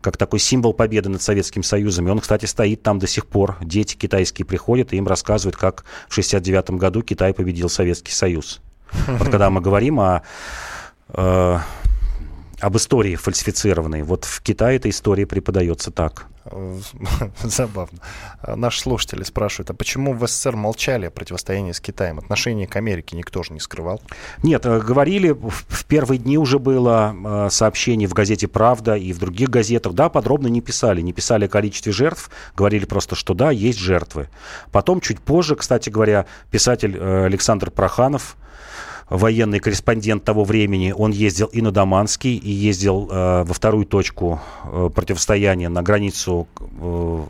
[0.00, 2.06] как такой символ победы над Советским Союзом.
[2.06, 3.56] И он, кстати, стоит там до сих пор.
[3.60, 8.60] Дети китайские приходят и им рассказывают, как в 1969 году Китай победил Советский Союз.
[9.06, 10.22] Вот когда мы говорим о
[11.08, 11.58] э,
[12.60, 14.02] об истории фальсифицированной.
[14.02, 16.26] Вот в Китае эта история преподается так.
[17.42, 17.98] Забавно.
[18.46, 22.18] Наши слушатели спрашивают, а почему в СССР молчали о противостоянии с Китаем?
[22.18, 24.00] Отношение к Америке никто же не скрывал.
[24.42, 29.18] Нет, э, говорили, в первые дни уже было э, сообщение в газете «Правда» и в
[29.18, 29.92] других газетах.
[29.94, 31.00] Да, подробно не писали.
[31.00, 34.28] Не писали о количестве жертв, говорили просто, что да, есть жертвы.
[34.70, 38.36] Потом, чуть позже, кстати говоря, писатель Александр Проханов
[39.08, 44.40] военный корреспондент того времени, он ездил и на Даманский, и ездил э, во вторую точку
[44.64, 47.24] э, противостояния на границу э,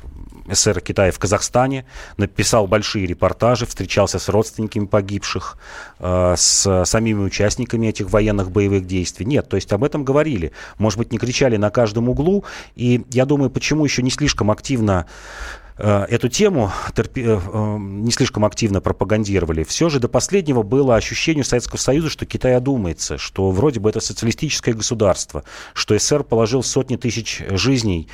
[0.48, 1.84] СССР Китая в Казахстане,
[2.16, 5.58] написал большие репортажи, встречался с родственниками погибших,
[5.98, 9.26] э, с самими участниками этих военных боевых действий.
[9.26, 10.52] Нет, то есть об этом говорили.
[10.78, 12.44] Может быть, не кричали на каждом углу.
[12.74, 15.06] И я думаю, почему еще не слишком активно
[15.78, 21.44] эту тему терпи, э, э, не слишком активно пропагандировали, все же до последнего было ощущение
[21.44, 26.96] Советского Союза, что Китай одумается, что вроде бы это социалистическое государство, что СССР положил сотни
[26.96, 28.08] тысяч жизней,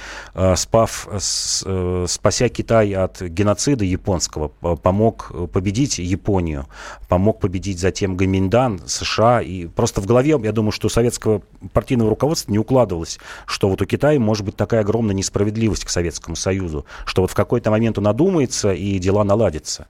[0.56, 6.66] спав, спася Китай от геноцида японского, помог победить Японию,
[7.08, 9.40] помог победить затем Гаминдан, США.
[9.42, 13.86] И просто в голове, я думаю, что советского партийного руководства не укладывалось, что вот у
[13.86, 17.98] Китая может быть такая огромная несправедливость к Советскому Союзу, что вот в какой какой-то момент
[17.98, 19.86] он одумается, и дела наладятся.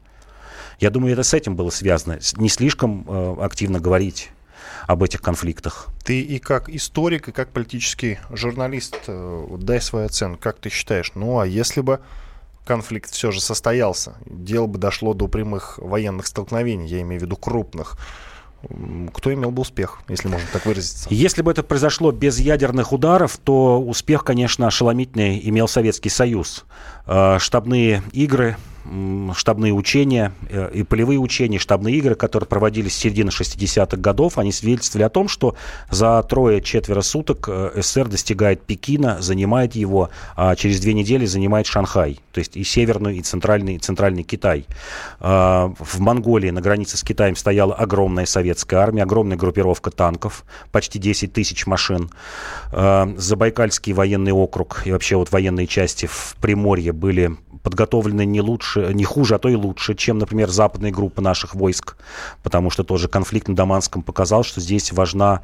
[0.81, 2.18] Я думаю, это с этим было связано.
[2.38, 4.31] Не слишком э, активно говорить
[4.88, 5.87] об этих конфликтах.
[6.03, 10.42] Ты и как историк, и как политический журналист, э, дай свою оценку.
[10.42, 12.01] Как ты считаешь, ну а если бы
[12.64, 17.37] конфликт все же состоялся, дело бы дошло до прямых военных столкновений, я имею в виду
[17.37, 17.96] крупных,
[19.12, 21.09] кто имел бы успех, если можно так выразиться?
[21.11, 26.64] Если бы это произошло без ядерных ударов, то успех, конечно, ошеломительный имел Советский Союз.
[27.07, 28.57] Э, штабные игры,
[29.35, 34.53] штабные учения э, и полевые учения, штабные игры, которые проводились с середины 60-х годов, они
[34.53, 35.55] свидетельствовали о том, что
[35.90, 42.21] за трое-четверо суток э, СССР достигает Пекина, занимает его, а через две недели занимает Шанхай,
[42.33, 44.66] то есть и северный, и центральный, и центральный Китай.
[45.21, 50.99] А, в Монголии на границе с Китаем стояла огромная советская армия, огромная группировка танков, почти
[50.99, 52.11] 10 тысяч машин.
[52.73, 58.72] А, Забайкальский военный округ и вообще вот военные части в Приморье были подготовлены не лучше,
[58.77, 61.97] не хуже, а то и лучше, чем, например, западные группы наших войск,
[62.43, 65.43] потому что тоже конфликт на Даманском показал, что здесь важна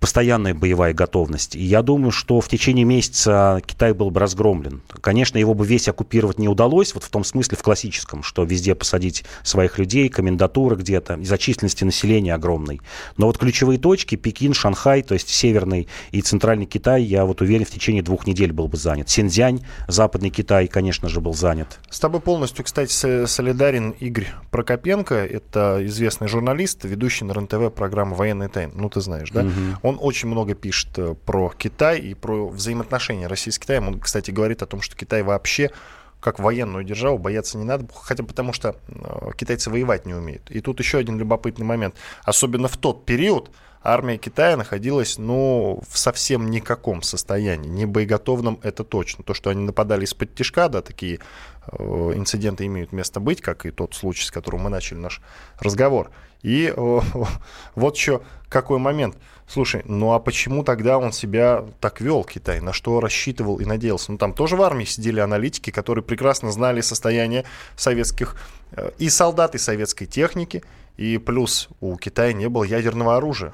[0.00, 1.54] постоянная боевая готовность.
[1.54, 4.82] И я думаю, что в течение месяца Китай был бы разгромлен.
[5.00, 8.74] Конечно, его бы весь оккупировать не удалось, вот в том смысле, в классическом, что везде
[8.74, 12.80] посадить своих людей, комендатуры где-то, из-за численности населения огромной.
[13.18, 17.66] Но вот ключевые точки, Пекин, Шанхай, то есть Северный и Центральный Китай, я вот уверен,
[17.66, 19.10] в течение двух недель был бы занят.
[19.10, 21.78] Синьцзянь, Западный Китай, конечно же, был занят.
[21.90, 25.14] С тобой полностью, кстати, солидарен Игорь Прокопенко.
[25.14, 28.72] Это известный журналист, ведущий на РЕН-ТВ программы «Военный тайм».
[28.74, 29.42] Ну, ты знаешь, да?
[29.42, 29.89] Угу.
[29.90, 33.88] Он очень много пишет э, про Китай и про взаимоотношения России с Китаем.
[33.88, 35.70] Он, кстати, говорит о том, что Китай вообще
[36.20, 40.48] как военную державу бояться не надо, хотя потому что э, китайцы воевать не умеют.
[40.50, 41.96] И тут еще один любопытный момент.
[42.24, 43.50] Особенно в тот период
[43.82, 47.68] армия Китая находилась, ну, в совсем никаком состоянии.
[47.68, 49.24] Не боеготовном это точно.
[49.24, 51.18] То, что они нападали из-под тяжка, да, такие
[51.66, 55.20] э, инциденты имеют место быть, как и тот случай, с которым мы начали наш
[55.58, 56.10] разговор.
[56.42, 56.72] И
[57.74, 59.16] вот еще какой момент.
[59.46, 62.60] Слушай, ну а почему тогда он себя так вел, Китай?
[62.60, 64.12] На что рассчитывал и надеялся?
[64.12, 67.44] Ну там тоже в армии сидели аналитики, которые прекрасно знали состояние
[67.76, 68.36] советских
[68.72, 70.62] э, и солдат, и советской техники.
[70.96, 73.52] И плюс у Китая не было ядерного оружия.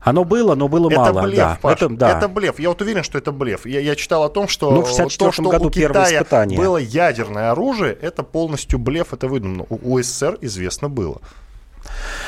[0.00, 1.22] Оно было, но было это мало.
[1.22, 1.58] Блеф, да.
[1.62, 2.18] Паш, это, да.
[2.18, 2.58] это блеф.
[2.58, 3.64] Я вот уверен, что это блеф.
[3.64, 6.58] Я, я читал о том, что ну, в то, что году у Китая испытание.
[6.58, 9.64] было ядерное оружие, это полностью блеф, это выдумано.
[9.70, 11.20] У, у СССР известно было.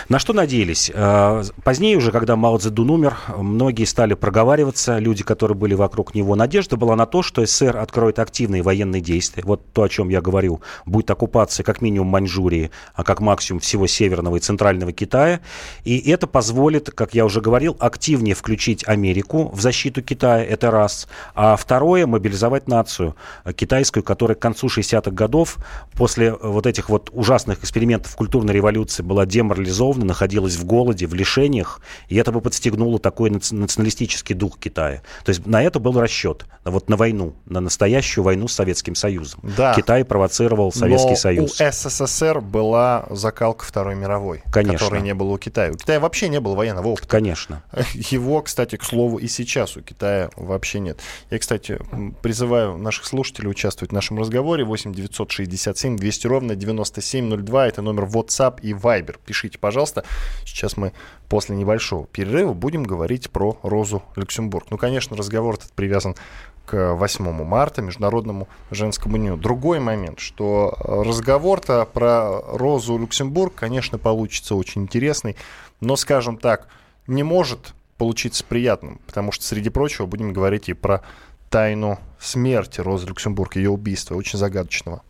[0.09, 0.90] На что надеялись?
[0.94, 6.37] Э, позднее уже, когда Мао Цзэдун умер, многие стали проговариваться, люди, которые были вокруг него.
[6.37, 9.42] Надежда была на то, что СССР откроет активные военные действия.
[9.44, 10.61] Вот то, о чем я говорю.
[10.85, 15.40] Будет оккупация как минимум Маньчжурии, а как максимум всего северного и центрального Китая.
[15.85, 21.09] И это позволит, как я уже говорил, активнее включить Америку в защиту Китая, это раз.
[21.35, 23.16] А второе, мобилизовать нацию
[23.57, 25.57] китайскую, которая к концу 60-х годов,
[25.94, 31.14] после вот этих вот ужасных экспериментов культурной революции, была деморализована деморализована, находилась в голоде, в
[31.14, 35.03] лишениях, и это бы подстегнуло такой националистический дух Китая.
[35.25, 39.40] То есть на это был расчет, вот на войну, на настоящую войну с Советским Союзом.
[39.57, 39.75] Да.
[39.75, 41.61] Китай провоцировал Советский Но Союз.
[41.61, 44.79] у СССР была закалка Второй мировой, Конечно.
[44.79, 45.73] которой не было у Китая.
[45.73, 47.09] У Китая вообще не было военного опыта.
[47.09, 47.62] Конечно.
[47.95, 51.01] Его, кстати, к слову, и сейчас у Китая вообще нет.
[51.31, 51.79] Я, кстати,
[52.23, 54.64] призываю наших слушателей участвовать в нашем разговоре.
[54.64, 57.68] 8 967 200 ровно 9702.
[57.68, 59.16] Это номер WhatsApp и Viber.
[59.24, 60.05] Пишите Пишите, пожалуйста.
[60.44, 60.92] Сейчас мы
[61.28, 64.66] после небольшого перерыва будем говорить про Розу Люксембург.
[64.70, 66.16] Ну, конечно, разговор этот привязан
[66.64, 69.36] к 8 марта, Международному женскому дню.
[69.36, 75.36] Другой момент, что разговор-то про Розу Люксембург, конечно, получится очень интересный,
[75.80, 76.66] но, скажем так,
[77.07, 81.03] не может получиться приятным, потому что, среди прочего, будем говорить и про
[81.51, 85.03] тайну смерти Розы Люксембург, ее убийства, очень загадочного.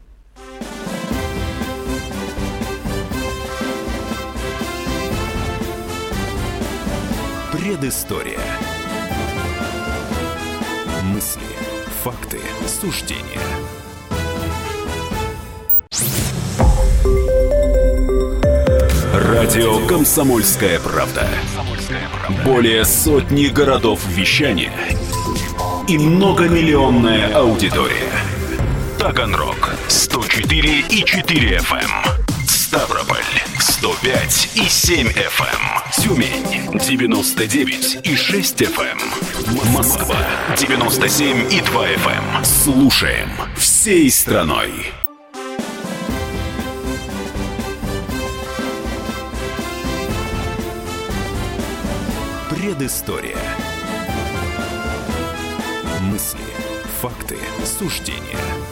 [7.59, 8.39] Предыстория.
[11.05, 11.41] Мысли,
[12.05, 13.41] факты, суждения.
[19.15, 21.27] Радио «Комсомольская правда».
[22.45, 24.73] Более сотни городов вещания
[25.89, 28.13] и многомиллионная аудитория.
[28.99, 31.79] Таганрог 104 и 4 FM.
[31.79, 32.47] Эм.
[32.47, 33.06] Ставрополь
[33.87, 35.47] 105 и 7 FM.
[35.47, 36.03] Эм.
[36.03, 38.99] Тюмень 99 и 6 FM.
[38.99, 39.73] Эм.
[39.73, 40.17] Москва
[40.57, 42.45] 97 и 2 FM.
[42.45, 44.73] Слушаем всей страной.
[52.51, 53.39] Предыстория.
[56.01, 56.41] Мысли,
[57.01, 58.66] факты, суждения.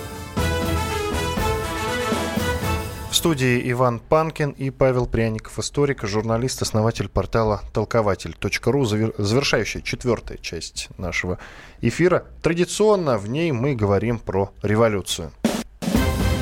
[3.24, 11.38] Студии Иван Панкин и Павел Пряников, историк, журналист, основатель портала толкователь.ру, завершающая четвертая часть нашего
[11.80, 12.26] эфира.
[12.42, 15.32] Традиционно в ней мы говорим про революцию.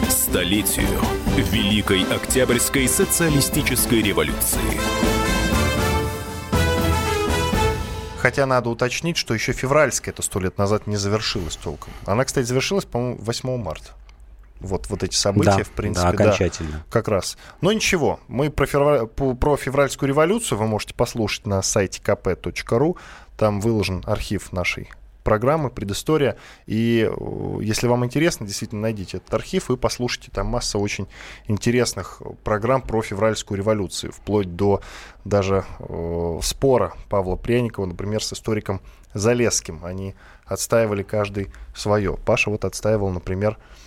[0.08, 0.88] Столетию
[1.36, 4.58] Великой Октябрьской социалистической революции.
[8.18, 11.92] Хотя надо уточнить, что еще февральская это сто лет назад не завершилась толком.
[12.06, 13.92] Она, кстати, завершилась, по-моему, 8 марта.
[14.62, 16.70] Вот, вот эти события, да, в принципе, да, окончательно.
[16.72, 17.36] Да, как раз.
[17.60, 22.96] Но ничего, мы про, февраль, про февральскую революцию вы можете послушать на сайте kp.ru.
[23.36, 24.90] Там выложен архив нашей
[25.22, 26.36] программы, предыстория.
[26.66, 30.30] И э, если вам интересно, действительно найдите этот архив и послушайте.
[30.32, 31.08] Там масса очень
[31.46, 34.80] интересных программ про февральскую революцию, вплоть до
[35.24, 38.80] даже э, спора Павла Пряникова, например, с историком
[39.14, 39.84] Залесским.
[39.84, 42.16] Они отстаивали каждый свое.
[42.24, 43.81] Паша вот отстаивал, например, э,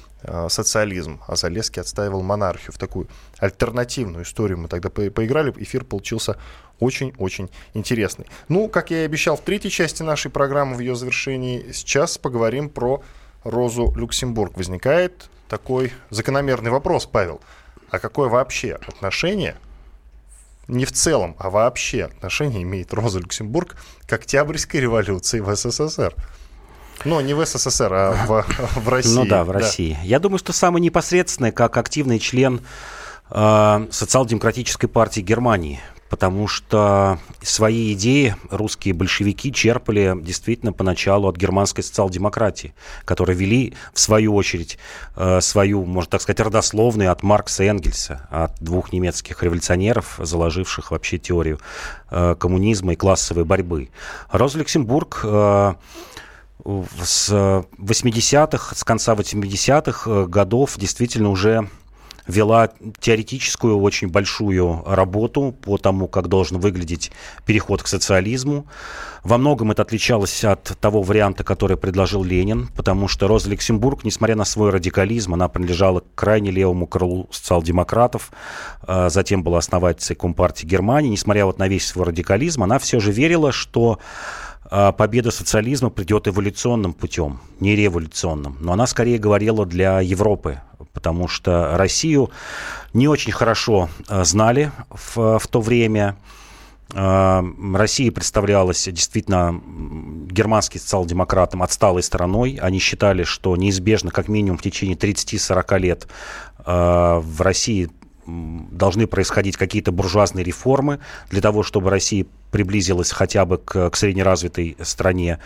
[0.50, 2.72] социализм, а Залесский отстаивал монархию.
[2.72, 3.08] В такую
[3.38, 5.54] альтернативную историю мы тогда поиграли.
[5.58, 6.38] Эфир получился
[6.80, 8.26] очень-очень интересный.
[8.50, 12.70] Ну, как я и обещал в третьей части нашей программы, в ее завершении, сейчас поговорим
[12.70, 13.04] про
[13.44, 14.58] Розу Люксембург.
[14.58, 17.40] Возникает такой закономерный вопрос, Павел.
[17.92, 19.56] А какое вообще отношение,
[20.68, 23.76] не в целом, а вообще отношение имеет Роза Люксембург
[24.08, 26.16] к Октябрьской революции в СССР?
[27.04, 28.46] Ну, не в СССР, а в,
[28.80, 29.16] в России.
[29.16, 29.94] Ну да, в России.
[30.02, 30.08] Да.
[30.08, 32.62] Я думаю, что самое непосредственное, как активный член
[33.30, 35.80] э, социал-демократической партии Германии–
[36.10, 42.74] потому что свои идеи русские большевики черпали действительно поначалу от германской социал-демократии,
[43.06, 44.78] которые вели, в свою очередь,
[45.16, 50.92] э, свою, можно так сказать, родословную от Маркса и Энгельса, от двух немецких революционеров, заложивших
[50.92, 51.60] вообще теорию
[52.12, 53.90] э, коммунизма и классовой борьбы.
[54.32, 55.74] Роза Люксембург э,
[56.64, 61.70] с 80-х, с конца 80-х годов действительно уже
[62.28, 67.12] вела теоретическую очень большую работу по тому, как должен выглядеть
[67.46, 68.66] переход к социализму.
[69.24, 74.36] Во многом это отличалось от того варианта, который предложил Ленин, потому что Роза Люксембург, несмотря
[74.36, 78.32] на свой радикализм, она принадлежала к крайне левому крылу социал-демократов,
[78.82, 81.10] а затем была основательницей Компартии Германии.
[81.10, 84.00] Несмотря вот на весь свой радикализм, она все же верила, что
[84.98, 88.58] победа социализма придет эволюционным путем, не революционным.
[88.60, 90.60] Но она скорее говорила для Европы,
[90.94, 92.32] потому что Россию
[92.94, 96.16] не очень хорошо а, знали в, в то время.
[96.94, 99.62] А, Россия представлялась действительно
[100.30, 102.58] германским социал-демократам отсталой стороной.
[102.62, 106.08] Они считали, что неизбежно как минимум в течение 30-40 лет
[106.66, 107.92] в России
[108.26, 111.00] должны происходить какие-то буржуазные реформы
[111.30, 115.40] для того, чтобы Россия приблизилась хотя бы к, к среднеразвитой стране.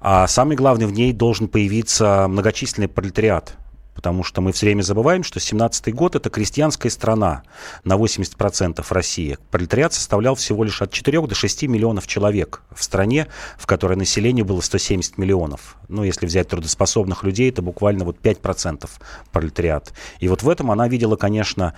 [0.00, 3.54] А самое главное, в ней должен появиться многочисленный пролетариат,
[4.00, 7.42] потому что мы все время забываем, что 17-й год– это крестьянская страна
[7.84, 9.36] на 80% России.
[9.50, 13.26] Пролетариат составлял всего лишь от 4 до 6 миллионов человек в стране,
[13.58, 15.76] в которой население было 170 миллионов.
[15.88, 18.88] Ну, если взять трудоспособных людей, это буквально вот 5%
[19.32, 19.92] пролетариат.
[20.18, 21.74] И вот в этом она видела, конечно,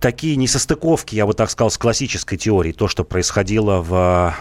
[0.00, 4.34] такие несостыковки, я бы так сказал, с классической теорией, то, что происходило в,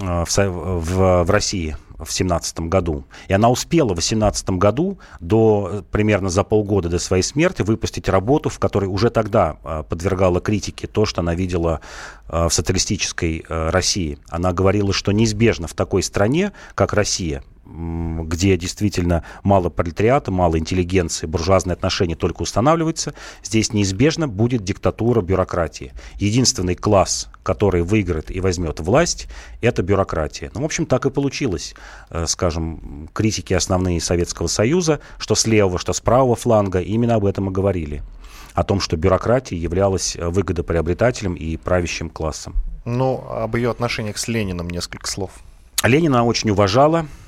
[0.00, 3.04] э, в, в, в России в семнадцатом году.
[3.28, 8.48] И она успела в восемнадцатом году, до, примерно за полгода до своей смерти, выпустить работу,
[8.48, 11.80] в которой уже тогда э, подвергала критике то, что она видела
[12.28, 14.18] э, в социалистической России.
[14.28, 17.42] Она говорила, что неизбежно в такой стране, как Россия,
[17.72, 25.92] где действительно мало пролетариата, мало интеллигенции, буржуазные отношения только устанавливаются, здесь неизбежно будет диктатура бюрократии.
[26.16, 29.28] Единственный класс, который выиграет и возьмет власть,
[29.60, 30.50] это бюрократия.
[30.54, 31.74] Ну, в общем, так и получилось.
[32.10, 37.24] Э, скажем, критики основные Советского Союза, что с левого, что с правого фланга, именно об
[37.24, 38.02] этом и говорили.
[38.54, 42.54] о том, что бюрократия являлась выгодоприобретателем и правящим классом.
[42.84, 45.30] Ну, об ее отношениях с Лениным несколько слов.
[45.82, 47.21] Ленина очень уважала, э,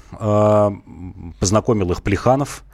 [1.40, 2.64] познакомил их Плеханов.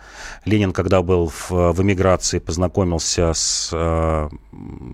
[0.45, 4.29] Ленин, когда был в, в эмиграции, познакомился с, э,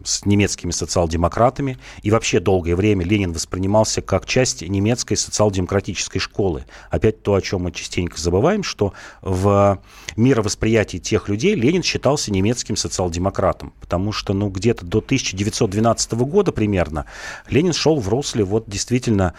[0.05, 1.78] с немецкими социал-демократами.
[2.03, 6.64] И вообще долгое время Ленин воспринимался как часть немецкой социал-демократической школы.
[6.90, 8.92] Опять то, о чем мы частенько забываем, что
[9.22, 9.80] в
[10.16, 13.72] мировосприятии тех людей Ленин считался немецким социал-демократом.
[13.80, 17.07] Потому что ну, где-то до 1912 года примерно
[17.49, 19.34] Ленин шел в русле вот действительно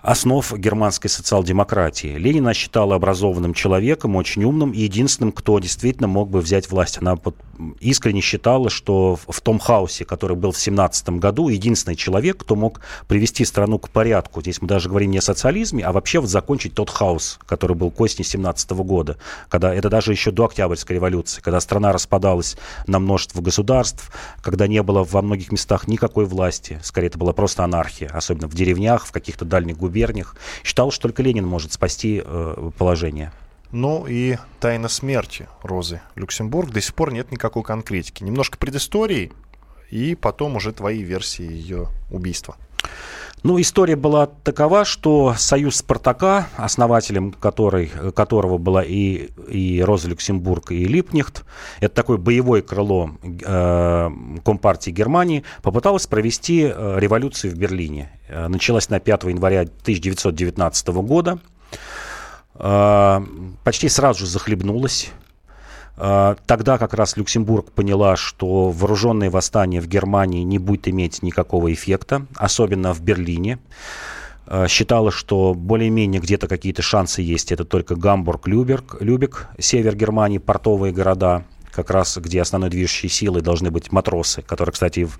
[0.00, 2.16] основ германской социал-демократии.
[2.26, 6.98] Ленина считала образованным человеком, очень умным и единственным, кто действительно мог бы взять власть.
[6.98, 7.16] Она
[7.78, 12.80] искренне считала, что в том хаосе, который был в 17 году, единственный человек, кто мог
[13.06, 14.40] привести страну к порядку.
[14.40, 17.92] Здесь мы даже говорим не о социализме, а вообще вот закончить тот хаос, который был
[17.92, 19.18] к осени 17 года,
[19.48, 22.56] когда это даже еще до Октябрьской революции, когда страна распадалась
[22.88, 24.10] на множество государств,
[24.42, 28.54] когда не было во многих местах никакой власти, скорее это была просто анархия, особенно в
[28.54, 30.34] деревнях, в каких-то дальних губерниях.
[30.64, 33.32] Считал, что только Ленин может спасти э, положение.
[33.72, 36.70] Ну и тайна смерти Розы Люксембург.
[36.70, 38.22] До сих пор нет никакой конкретики.
[38.22, 39.32] Немножко предыстории
[39.90, 42.56] и потом уже твои версии ее убийства.
[43.42, 50.72] Ну, история была такова, что союз Спартака, основателем которой, которого была и, и Роза Люксембург,
[50.72, 51.44] и Липнихт,
[51.80, 54.10] это такое боевое крыло э,
[54.44, 58.10] Компартии Германии, попыталась провести э, революцию в Берлине.
[58.28, 61.38] Э, началась на 5 января 1919 года.
[62.58, 63.20] Э,
[63.64, 65.10] почти сразу же захлебнулась.
[65.96, 71.72] Э, тогда как раз Люксембург поняла, что вооруженное восстание в Германии не будет иметь никакого
[71.72, 73.58] эффекта, особенно в Берлине.
[74.46, 77.52] Э, считала, что более-менее где-то какие-то шансы есть.
[77.52, 81.44] Это только Гамбург, Люберг, Любек, север Германии, портовые города
[81.76, 85.18] как раз где основной движущей силой должны быть матросы, которые, кстати, в,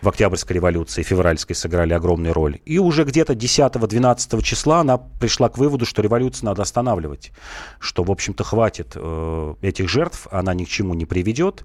[0.00, 2.60] в Октябрьской революции, февральской сыграли огромную роль.
[2.64, 7.32] И уже где-то 10-12 числа она пришла к выводу, что революцию надо останавливать,
[7.80, 11.64] что, в общем-то, хватит э, этих жертв, она ни к чему не приведет.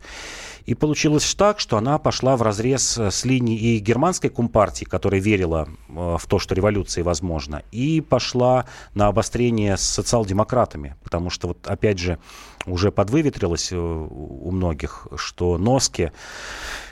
[0.71, 5.19] И получилось так, что она пошла в разрез э, с линией и германской компартии, которая
[5.19, 8.63] верила э, в то, что революция возможна, и пошла
[8.93, 10.95] на обострение с социал-демократами.
[11.03, 12.19] Потому что, вот опять же,
[12.65, 16.13] уже подвыветрилось э, у многих, что Носки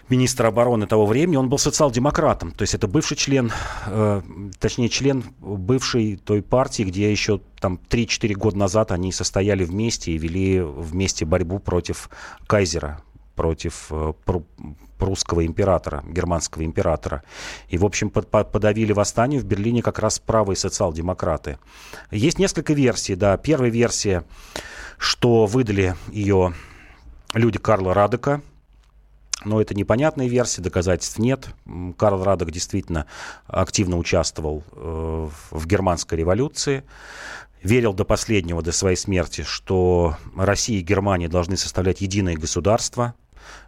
[0.10, 2.52] министр обороны того времени, он был социал-демократом.
[2.52, 3.52] То есть это бывший член,
[3.86, 4.22] э,
[4.60, 10.18] точнее, член бывшей той партии, где еще там 3-4 года назад они состояли вместе и
[10.18, 12.10] вели вместе борьбу против
[12.48, 13.02] кайзера,
[13.40, 14.12] против э,
[14.98, 17.24] прусского императора, германского императора.
[17.70, 21.58] И, в общем, под, под, подавили восстание в Берлине как раз правые социал-демократы.
[22.12, 23.38] Есть несколько версий, да.
[23.38, 24.26] Первая версия,
[24.98, 26.54] что выдали ее
[27.34, 28.42] люди Карла Радека,
[29.46, 31.48] но это непонятная версия, доказательств нет.
[31.98, 33.06] Карл Радек действительно
[33.48, 36.84] активно участвовал э, в германской революции
[37.64, 43.16] верил до последнего, до своей смерти, что Россия и Германия должны составлять единое государство,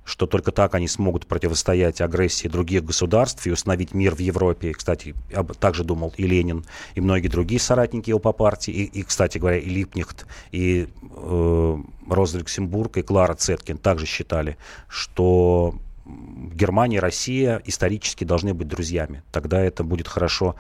[0.04, 4.74] что только так они смогут противостоять агрессии других государств и установить мир в Европе.
[4.74, 5.16] Кстати,
[5.60, 6.66] также думал и Ленин,
[6.96, 11.78] и многие другие соратники его по партии, и, и кстати говоря, и Липнихт, и э,
[12.10, 14.58] Роза Люксембург, и Клара Цеткин также считали,
[14.88, 19.24] что Германия и Россия исторически должны быть друзьями.
[19.32, 20.56] Тогда это будет хорошо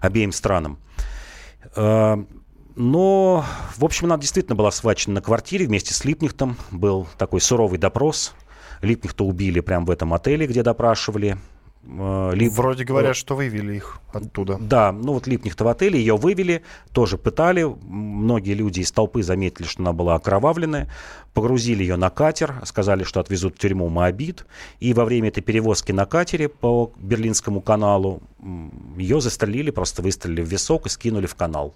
[0.00, 0.78] обеим странам.
[1.76, 2.16] Э,
[2.76, 3.44] но,
[3.76, 6.56] в общем, она действительно была схвачена на квартире вместе с Липнихтом.
[6.70, 8.34] Был такой суровый допрос.
[8.82, 11.36] Липнихта убили прямо в этом отеле, где допрашивали.
[11.82, 12.52] Э, Лип...
[12.52, 14.58] Вроде говорят, что вывели их оттуда.
[14.60, 16.62] Да, ну вот Липнихта в отеле, ее вывели,
[16.92, 17.64] тоже пытали.
[17.82, 20.90] Многие люди из толпы заметили, что она была окровавленная.
[21.32, 24.46] Погрузили ее на катер, сказали, что отвезут в тюрьму Моабит.
[24.78, 28.22] И во время этой перевозки на катере по Берлинскому каналу
[28.96, 31.74] ее застрелили, просто выстрелили в висок и скинули в канал.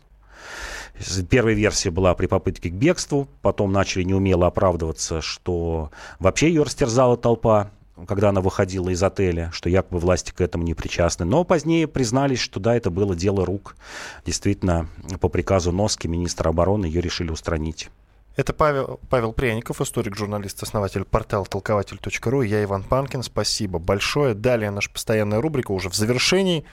[1.28, 5.90] Первая версия была при попытке к бегству, потом начали неумело оправдываться, что
[6.20, 7.70] вообще ее растерзала толпа,
[8.07, 11.24] когда она выходила из отеля, что якобы власти к этому не причастны.
[11.24, 13.76] Но позднее признались, что да, это было дело рук.
[14.24, 14.88] Действительно,
[15.20, 17.90] по приказу Носки, министра обороны, ее решили устранить.
[18.36, 22.42] Это Павел, Павел Пряников, историк, журналист, основатель портала толкователь.ру.
[22.42, 23.22] Я Иван Панкин.
[23.22, 24.34] Спасибо большое.
[24.34, 26.64] Далее наша постоянная рубрика уже в завершении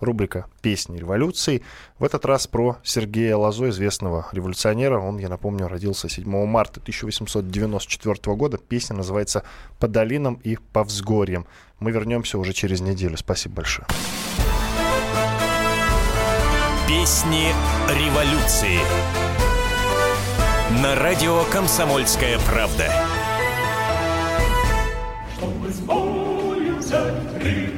[0.00, 1.62] рубрика «Песни революции».
[1.98, 4.98] В этот раз про Сергея Лазо, известного революционера.
[4.98, 8.58] Он, я напомню, родился 7 марта 1894 года.
[8.58, 9.44] Песня называется
[9.78, 11.46] «По долинам и по взгорьям».
[11.78, 13.16] Мы вернемся уже через неделю.
[13.16, 13.86] Спасибо большое.
[16.86, 17.48] Песни
[17.88, 18.78] революции.
[20.82, 22.86] На радио «Комсомольская правда».
[27.40, 27.69] Приморье,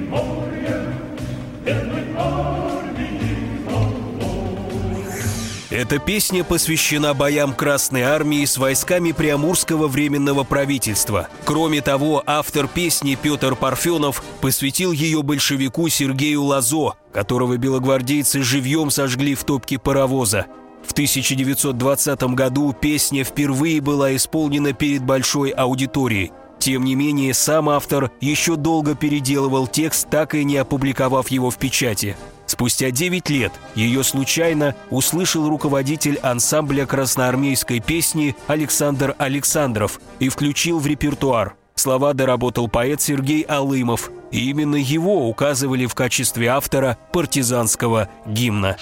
[5.82, 11.26] Эта песня посвящена боям Красной Армии с войсками Приамурского временного правительства.
[11.44, 19.34] Кроме того, автор песни Петр Парфенов посвятил ее большевику Сергею Лазо, которого белогвардейцы живьем сожгли
[19.34, 20.46] в топке паровоза.
[20.86, 26.30] В 1920 году песня впервые была исполнена перед большой аудиторией.
[26.60, 31.58] Тем не менее, сам автор еще долго переделывал текст, так и не опубликовав его в
[31.58, 32.16] печати.
[32.52, 40.86] Спустя 9 лет ее случайно услышал руководитель ансамбля красноармейской песни Александр Александров и включил в
[40.86, 41.54] репертуар.
[41.76, 48.76] Слова доработал поэт Сергей Алымов, и именно его указывали в качестве автора партизанского гимна.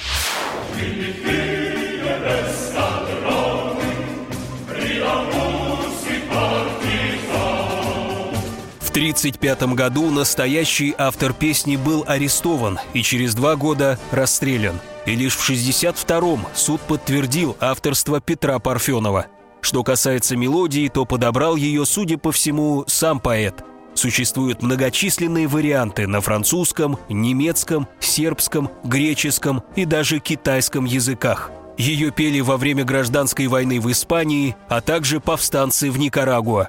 [0.75, 2.70] В
[9.01, 14.78] 1935 году настоящий автор песни был арестован и через два года расстрелян.
[15.07, 19.26] И лишь в 1962-м суд подтвердил авторство Петра Парфенова.
[19.62, 23.64] Что касается мелодии, то подобрал ее, судя по всему, сам поэт.
[23.94, 31.51] Существуют многочисленные варианты на французском, немецком, сербском, греческом и даже китайском языках.
[31.78, 36.68] Ее пели во время гражданской войны в Испании, а также повстанцы в Никарагуа.